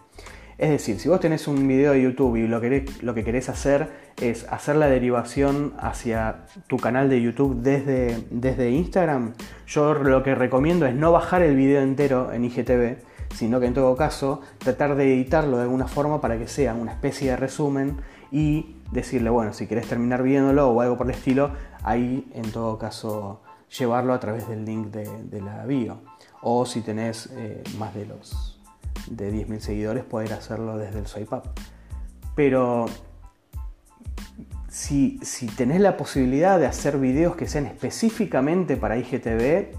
Es 0.60 0.68
decir, 0.68 1.00
si 1.00 1.08
vos 1.08 1.20
tenés 1.20 1.48
un 1.48 1.66
video 1.66 1.92
de 1.92 2.02
YouTube 2.02 2.36
y 2.36 2.46
lo, 2.46 2.60
lo 3.00 3.14
que 3.14 3.24
querés 3.24 3.48
hacer 3.48 3.88
es 4.20 4.46
hacer 4.52 4.76
la 4.76 4.88
derivación 4.88 5.72
hacia 5.78 6.44
tu 6.66 6.76
canal 6.76 7.08
de 7.08 7.22
YouTube 7.22 7.62
desde, 7.62 8.22
desde 8.30 8.70
Instagram, 8.70 9.32
yo 9.66 9.94
lo 9.94 10.22
que 10.22 10.34
recomiendo 10.34 10.84
es 10.84 10.94
no 10.94 11.12
bajar 11.12 11.40
el 11.40 11.56
video 11.56 11.80
entero 11.80 12.30
en 12.30 12.44
IGTV, 12.44 12.98
sino 13.34 13.58
que 13.58 13.68
en 13.68 13.72
todo 13.72 13.96
caso 13.96 14.42
tratar 14.58 14.96
de 14.96 15.14
editarlo 15.14 15.56
de 15.56 15.62
alguna 15.62 15.88
forma 15.88 16.20
para 16.20 16.36
que 16.36 16.46
sea 16.46 16.74
una 16.74 16.92
especie 16.92 17.30
de 17.30 17.36
resumen 17.38 17.96
y 18.30 18.76
decirle, 18.92 19.30
bueno, 19.30 19.54
si 19.54 19.66
querés 19.66 19.88
terminar 19.88 20.22
viéndolo 20.22 20.68
o 20.68 20.82
algo 20.82 20.98
por 20.98 21.06
el 21.06 21.14
estilo, 21.14 21.52
ahí 21.84 22.30
en 22.34 22.52
todo 22.52 22.76
caso 22.76 23.40
llevarlo 23.78 24.12
a 24.12 24.20
través 24.20 24.46
del 24.46 24.66
link 24.66 24.88
de, 24.88 25.40
la 25.40 25.64
bio. 25.64 26.02
O 26.42 26.66
si 26.66 26.82
tenés 26.82 27.30
eh, 27.32 27.62
más 27.78 27.94
de 27.94 28.04
los 28.04 28.49
de 29.08 29.32
10.000 29.32 29.60
seguidores, 29.60 30.04
poder 30.04 30.32
hacerlo 30.32 30.76
desde 30.76 30.98
el 30.98 31.28
up. 31.30 31.42
Pero 32.34 32.86
si, 34.68 35.18
si, 35.22 35.46
tenés 35.46 35.80
la 35.80 35.96
posibilidad 35.96 36.58
de 36.58 36.66
hacer 36.66 36.98
videos 36.98 37.36
que 37.36 37.48
sean 37.48 37.66
específicamente 37.66 38.76
para 38.76 38.96
IGTV, 38.96 39.74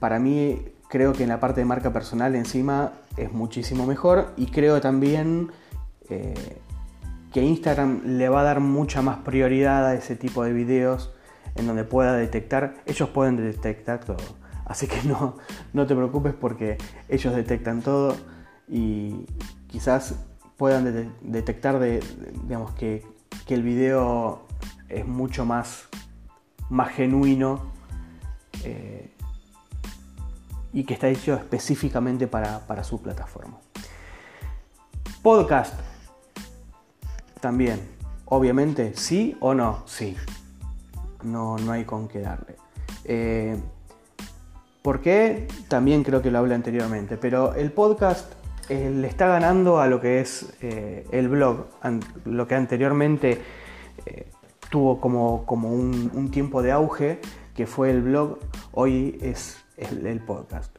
para 0.00 0.18
mí 0.18 0.60
creo 0.88 1.12
que 1.12 1.24
en 1.24 1.28
la 1.28 1.40
parte 1.40 1.60
de 1.60 1.64
marca 1.64 1.92
personal 1.92 2.34
encima 2.34 2.92
es 3.16 3.32
muchísimo 3.32 3.86
mejor 3.86 4.32
y 4.36 4.46
creo 4.46 4.80
también 4.80 5.50
eh, 6.08 6.34
que 7.32 7.42
Instagram 7.42 8.02
le 8.04 8.28
va 8.28 8.42
a 8.42 8.44
dar 8.44 8.60
mucha 8.60 9.02
más 9.02 9.18
prioridad 9.18 9.86
a 9.86 9.94
ese 9.94 10.16
tipo 10.16 10.44
de 10.44 10.52
videos 10.52 11.12
en 11.56 11.66
donde 11.66 11.84
pueda 11.84 12.16
detectar, 12.16 12.74
ellos 12.86 13.08
pueden 13.10 13.36
detectar 13.36 14.04
todo. 14.04 14.43
Así 14.64 14.86
que 14.86 15.02
no, 15.04 15.36
no 15.72 15.86
te 15.86 15.94
preocupes 15.94 16.34
porque 16.34 16.78
ellos 17.08 17.34
detectan 17.34 17.82
todo 17.82 18.16
y 18.68 19.26
quizás 19.66 20.14
puedan 20.56 21.14
detectar 21.20 21.78
de, 21.78 22.02
digamos, 22.44 22.72
que, 22.74 23.04
el 23.48 23.62
video 23.62 24.46
es 24.88 25.06
mucho 25.06 25.44
más, 25.44 25.84
más 26.70 26.88
genuino 26.88 27.70
eh, 28.64 29.14
y 30.72 30.82
que 30.82 30.94
está 30.94 31.06
hecho 31.06 31.34
específicamente 31.34 32.26
para, 32.26 32.66
para 32.66 32.82
su 32.82 33.00
plataforma. 33.00 33.58
Podcast. 35.22 35.74
También, 37.40 37.80
obviamente, 38.24 38.96
sí 38.96 39.36
o 39.40 39.54
no, 39.54 39.84
sí 39.86 40.16
no, 41.24 41.56
no 41.58 41.72
hay 41.72 41.84
con 41.84 42.08
qué 42.08 42.20
darle. 42.20 42.56
Eh, 43.04 43.60
¿Por 44.84 45.00
qué? 45.00 45.48
También 45.68 46.02
creo 46.02 46.20
que 46.20 46.30
lo 46.30 46.40
hablé 46.40 46.54
anteriormente, 46.54 47.16
pero 47.16 47.54
el 47.54 47.72
podcast 47.72 48.34
eh, 48.68 48.92
le 48.94 49.08
está 49.08 49.26
ganando 49.26 49.80
a 49.80 49.86
lo 49.86 49.98
que 49.98 50.20
es 50.20 50.54
eh, 50.60 51.06
el 51.10 51.30
blog, 51.30 51.68
lo 52.26 52.46
que 52.46 52.54
anteriormente 52.54 53.40
tuvo 54.68 55.00
como, 55.00 55.46
como 55.46 55.70
un, 55.72 56.30
tiempo 56.30 56.60
de 56.60 56.72
auge, 56.72 57.18
que 57.54 57.66
fue 57.66 57.90
el 57.92 58.02
blog, 58.02 58.40
hoy 58.72 59.16
es 59.22 59.64
el, 59.78 60.20
podcast. 60.20 60.76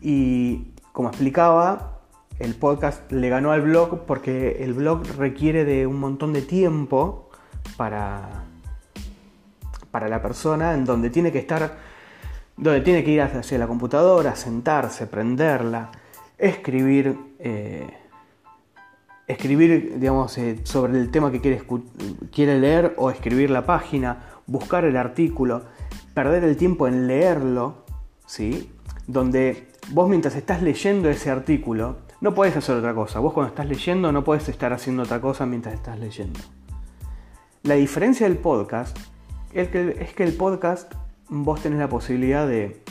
Y 0.00 0.72
como 0.92 1.10
explicaba, 1.10 1.98
el 2.38 2.54
podcast 2.54 3.12
le 3.12 3.28
ganó 3.28 3.52
al 3.52 3.60
blog 3.60 4.06
porque 4.06 4.64
el 4.64 4.72
blog 4.72 5.02
requiere 5.18 5.66
de 5.66 5.86
un 5.86 6.00
montón 6.00 6.32
de 6.32 6.40
tiempo 6.40 7.28
para, 7.76 8.44
para 9.90 10.08
la 10.08 10.22
persona 10.22 10.72
en 10.72 10.86
donde 10.86 11.10
tiene 11.10 11.32
que 11.32 11.40
estar, 11.40 11.91
donde 12.56 12.80
tiene 12.80 13.04
que 13.04 13.10
ir 13.10 13.22
hacia 13.22 13.58
la 13.58 13.66
computadora, 13.66 14.34
sentarse, 14.36 15.06
prenderla, 15.06 15.90
escribir, 16.38 17.16
eh, 17.38 17.88
escribir 19.26 19.98
digamos, 19.98 20.36
eh, 20.38 20.60
sobre 20.64 20.98
el 20.98 21.10
tema 21.10 21.30
que 21.30 21.40
quiere, 21.40 21.62
quiere 22.32 22.58
leer 22.58 22.94
o 22.96 23.10
escribir 23.10 23.50
la 23.50 23.64
página, 23.64 24.24
buscar 24.46 24.84
el 24.84 24.96
artículo, 24.96 25.64
perder 26.14 26.44
el 26.44 26.56
tiempo 26.56 26.86
en 26.86 27.06
leerlo, 27.06 27.84
¿sí? 28.26 28.70
donde 29.06 29.68
vos 29.90 30.08
mientras 30.08 30.36
estás 30.36 30.62
leyendo 30.62 31.08
ese 31.08 31.30
artículo, 31.30 31.96
no 32.20 32.34
puedes 32.34 32.56
hacer 32.56 32.76
otra 32.76 32.94
cosa. 32.94 33.18
Vos 33.18 33.32
cuando 33.32 33.48
estás 33.48 33.66
leyendo 33.66 34.12
no 34.12 34.22
puedes 34.22 34.48
estar 34.48 34.72
haciendo 34.72 35.02
otra 35.02 35.20
cosa 35.20 35.44
mientras 35.44 35.74
estás 35.74 35.98
leyendo. 35.98 36.38
La 37.64 37.74
diferencia 37.74 38.28
del 38.28 38.38
podcast 38.38 38.96
es 39.52 39.68
que, 39.68 40.08
el 40.18 40.32
podcast 40.34 40.92
vos 41.32 41.62
tenés 41.62 41.78
la 41.78 41.88
posibilidad 41.88 42.46
de 42.46 42.82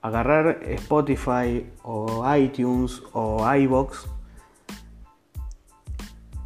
agarrar 0.00 0.60
Spotify 0.62 1.70
o 1.82 2.24
iTunes 2.34 3.02
o 3.12 3.46
iBox, 3.54 4.06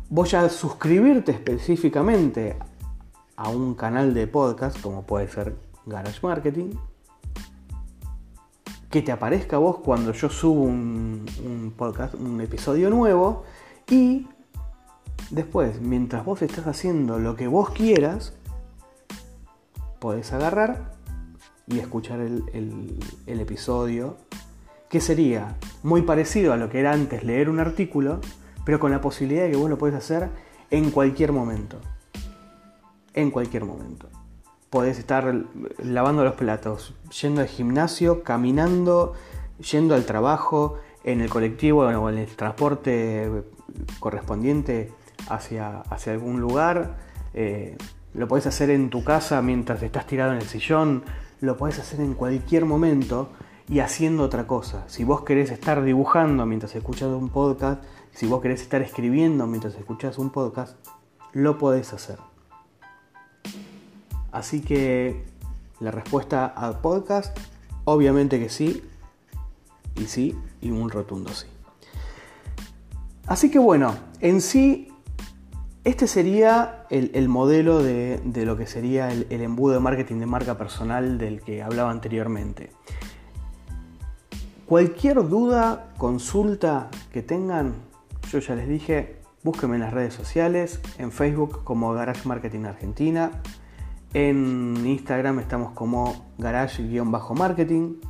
vos 0.08 0.30
ya 0.30 0.48
suscribirte 0.48 1.30
específicamente 1.30 2.56
a 3.36 3.48
un 3.48 3.74
canal 3.74 4.12
de 4.12 4.26
podcast, 4.26 4.80
como 4.80 5.02
puede 5.02 5.28
ser 5.28 5.54
Garage 5.86 6.18
Marketing, 6.20 6.70
que 8.90 9.02
te 9.02 9.12
aparezca 9.12 9.56
vos 9.58 9.78
cuando 9.78 10.12
yo 10.12 10.28
subo 10.28 10.64
un, 10.64 11.26
un 11.44 11.72
podcast, 11.76 12.14
un 12.14 12.40
episodio 12.40 12.90
nuevo, 12.90 13.44
y 13.88 14.26
después, 15.30 15.80
mientras 15.80 16.24
vos 16.24 16.42
estás 16.42 16.66
haciendo 16.66 17.20
lo 17.20 17.36
que 17.36 17.46
vos 17.46 17.70
quieras, 17.70 18.32
podés 20.00 20.32
agarrar 20.32 20.95
y 21.66 21.78
escuchar 21.78 22.20
el, 22.20 22.98
episodio, 23.26 24.16
que 24.88 25.00
sería 25.00 25.56
muy 25.82 26.02
parecido 26.02 26.52
a 26.52 26.56
lo 26.56 26.68
que 26.70 26.80
era 26.80 26.92
antes 26.92 27.24
leer 27.24 27.48
un 27.48 27.60
artículo, 27.60 28.20
pero 28.64 28.78
con 28.78 28.90
la 28.90 29.00
posibilidad 29.00 29.44
de 29.44 29.50
que 29.50 29.56
vos 29.56 29.68
lo 29.70 29.78
podés 29.78 29.96
hacer 29.96 30.28
en 30.70 30.90
cualquier 30.90 31.32
momento. 31.32 31.80
En 33.14 33.30
cualquier 33.30 33.64
momento. 33.64 34.08
Podés 34.70 34.98
estar 34.98 35.34
lavando 35.78 36.24
los 36.24 36.34
platos, 36.34 36.94
yendo 37.20 37.40
al 37.40 37.48
gimnasio, 37.48 38.22
caminando, 38.22 39.14
yendo 39.58 39.94
al 39.94 40.04
trabajo, 40.04 40.78
en 41.06 41.20
el 41.20 41.30
colectivo 41.30 41.86
o 41.86 42.10
en 42.10 42.18
el 42.18 42.26
transporte 42.26 43.30
correspondiente 44.00 44.92
hacia, 45.28 45.80
hacia 45.82 46.12
algún 46.12 46.40
lugar. 46.40 46.96
Eh, 47.32 47.76
lo 48.12 48.26
podés 48.28 48.46
hacer 48.46 48.70
en 48.70 48.90
tu 48.90 49.04
casa 49.04 49.40
mientras 49.40 49.82
estás 49.82 50.06
tirado 50.06 50.32
en 50.32 50.38
el 50.38 50.46
sillón, 50.46 51.04
lo 51.40 51.56
podés 51.56 51.78
hacer 51.78 52.00
en 52.00 52.14
cualquier 52.14 52.64
momento 52.64 53.28
y 53.68 53.80
haciendo 53.80 54.22
otra 54.22 54.46
cosa. 54.46 54.84
Si 54.88 55.04
vos 55.04 55.22
querés 55.22 55.50
estar 55.50 55.82
dibujando 55.82 56.46
mientras 56.46 56.74
escuchas 56.74 57.08
un 57.08 57.28
podcast, 57.28 57.82
si 58.12 58.26
vos 58.26 58.40
querés 58.40 58.62
estar 58.62 58.82
escribiendo 58.82 59.46
mientras 59.46 59.74
escuchas 59.74 60.18
un 60.18 60.30
podcast, 60.30 60.76
lo 61.32 61.58
podés 61.58 61.92
hacer. 61.92 62.18
Así 64.32 64.60
que 64.60 65.24
la 65.80 65.90
respuesta 65.90 66.46
al 66.46 66.80
podcast, 66.80 67.36
obviamente 67.84 68.38
que 68.38 68.48
sí, 68.48 68.82
y 69.96 70.04
sí, 70.06 70.38
y 70.60 70.70
un 70.70 70.90
rotundo 70.90 71.30
sí. 71.32 71.46
Así 73.26 73.50
que 73.50 73.58
bueno, 73.58 73.94
en 74.20 74.40
sí, 74.40 74.92
este 75.86 76.06
sería 76.08 76.84
el, 76.90 77.28
modelo 77.28 77.80
de, 77.80 78.20
lo 78.44 78.56
que 78.56 78.66
sería 78.66 79.12
el, 79.12 79.28
el 79.30 79.40
embudo 79.40 79.74
de 79.74 79.80
marketing 79.80 80.18
de 80.18 80.26
marca 80.26 80.58
personal 80.58 81.16
del 81.16 81.42
que 81.42 81.62
hablaba 81.62 81.92
anteriormente. 81.92 82.70
Cualquier 84.66 85.28
duda, 85.28 85.92
consulta 85.96 86.90
que 87.12 87.22
tengan, 87.22 87.74
yo 88.32 88.40
ya 88.40 88.56
les 88.56 88.68
dije, 88.68 89.20
búsquenme 89.44 89.76
en 89.76 89.82
las 89.82 89.94
redes 89.94 90.12
sociales, 90.12 90.80
en 90.98 91.12
Facebook 91.12 91.62
como 91.62 91.92
Garage 91.92 92.26
Marketing 92.26 92.64
Argentina, 92.64 93.30
en 94.12 94.84
Instagram 94.84 95.38
estamos 95.38 95.70
como 95.70 96.26
garage-marketing, 96.38 98.00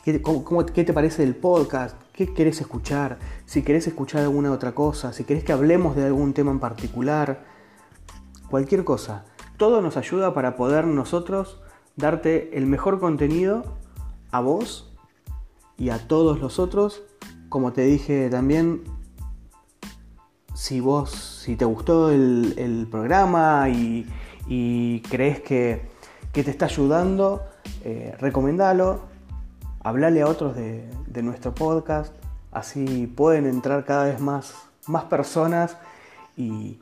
qué, 0.00 0.84
te 0.84 0.92
parece 0.94 1.22
del 1.22 1.36
podcast, 1.36 1.98
qué 2.14 2.32
querés 2.32 2.62
escuchar, 2.62 3.18
si 3.44 3.62
querés 3.62 3.86
escuchar 3.86 4.22
alguna 4.22 4.50
otra 4.52 4.72
cosa, 4.72 5.12
si 5.12 5.24
querés 5.24 5.44
que 5.44 5.52
hablemos 5.52 5.94
de 5.96 6.06
algún 6.06 6.32
tema 6.32 6.50
en 6.50 6.60
particular, 6.60 7.44
cualquier 8.48 8.84
cosa. 8.84 9.26
Todo 9.58 9.82
nos 9.82 9.98
ayuda 9.98 10.32
para 10.32 10.56
poder 10.56 10.86
nosotros 10.86 11.60
darte 11.94 12.56
el 12.56 12.64
mejor 12.64 13.00
contenido 13.00 13.76
a 14.30 14.40
vos 14.40 14.87
y 15.78 15.90
a 15.90 16.06
todos 16.06 16.40
los 16.40 16.58
otros. 16.58 17.02
Como 17.48 17.72
te 17.72 17.82
dije 17.82 18.28
también, 18.28 18.82
si 20.54 20.80
vos, 20.80 21.10
si 21.10 21.56
te 21.56 21.64
gustó 21.64 22.10
el 22.10 22.86
programa 22.90 23.68
y, 23.70 24.06
y 24.48 25.00
crees 25.02 25.40
que, 25.40 25.86
te 26.32 26.50
está 26.50 26.66
ayudando, 26.66 27.42
eh, 27.84 28.14
recomendalo, 28.20 29.00
hablale 29.80 30.22
a 30.22 30.28
otros 30.28 30.54
de, 30.54 30.88
nuestro 31.20 31.52
podcast, 31.52 32.14
así 32.52 33.08
pueden 33.08 33.44
entrar 33.44 33.84
cada 33.84 34.04
vez 34.04 34.20
más, 34.20 34.54
más 34.86 35.04
personas 35.04 35.76
y, 36.36 36.80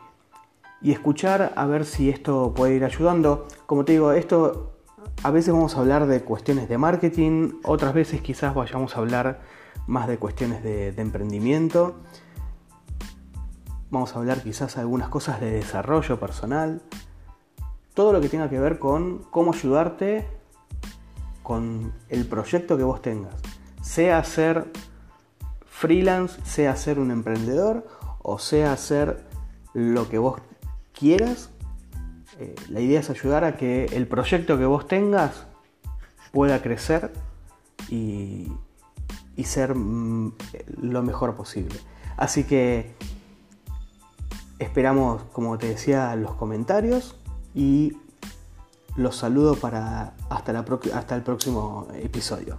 escuchar 0.82 1.52
a 1.56 1.66
ver 1.66 1.84
si 1.84 2.10
esto 2.10 2.52
puede 2.54 2.76
ir 2.76 2.84
ayudando. 2.84 3.48
Como 3.64 3.84
te 3.84 3.92
digo, 3.92 4.12
esto 4.12 4.75
a 5.22 5.30
veces 5.30 5.52
vamos 5.52 5.76
a 5.76 5.80
hablar 5.80 6.06
de 6.06 6.22
cuestiones 6.22 6.68
de 6.68 6.78
marketing, 6.78 7.60
otras 7.64 7.94
veces 7.94 8.20
quizás 8.20 8.54
vayamos 8.54 8.96
a 8.96 9.00
hablar 9.00 9.40
más 9.86 10.08
de 10.08 10.18
cuestiones 10.18 10.62
de, 10.62 10.88
emprendimiento. 10.96 11.96
Vamos 13.90 14.14
a 14.14 14.18
hablar 14.18 14.42
quizás 14.42 14.76
algunas 14.78 15.08
cosas 15.08 15.40
de 15.40 15.50
desarrollo 15.50 16.18
personal 16.18 16.82
todo 17.94 18.12
lo 18.12 18.20
que 18.20 18.28
tenga 18.28 18.50
que 18.50 18.60
ver 18.60 18.78
con 18.78 19.20
cómo 19.30 19.54
ayudarte 19.54 20.28
con 21.42 21.94
el 22.10 22.26
proyecto 22.26 22.76
que 22.76 22.82
vos 22.82 23.00
tengas. 23.00 23.34
Sea 23.80 24.22
ser 24.22 24.70
freelance, 25.64 26.38
sea 26.44 26.76
ser 26.76 26.98
un 26.98 27.10
emprendedor 27.10 27.86
o 28.20 28.38
sea 28.38 28.72
hacer 28.72 29.24
lo 29.72 30.10
que 30.10 30.18
vos 30.18 30.42
quieras. 30.92 31.50
Eh, 32.38 32.54
la 32.68 32.80
idea 32.80 33.00
es 33.00 33.10
ayudar 33.10 33.44
a 33.44 33.56
que 33.56 33.86
el 33.86 34.06
proyecto 34.06 34.58
que 34.58 34.66
vos 34.66 34.86
tengas 34.86 35.46
pueda 36.32 36.60
crecer 36.62 37.12
y, 37.88 38.52
y 39.36 39.44
ser 39.44 39.74
mm, 39.74 40.32
lo 40.82 41.02
mejor 41.02 41.34
posible. 41.34 41.76
Así 42.16 42.44
que 42.44 42.94
esperamos, 44.58 45.22
como 45.32 45.58
te 45.58 45.68
decía, 45.68 46.14
los 46.16 46.34
comentarios 46.34 47.16
y 47.54 47.96
los 48.96 49.16
saludo 49.16 49.54
para 49.56 50.14
hasta, 50.30 50.52
la, 50.52 50.64
hasta 50.94 51.14
el 51.14 51.22
próximo 51.22 51.88
episodio. 51.94 52.58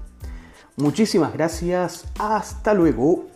Muchísimas 0.76 1.34
gracias, 1.34 2.06
hasta 2.20 2.74
luego. 2.74 3.27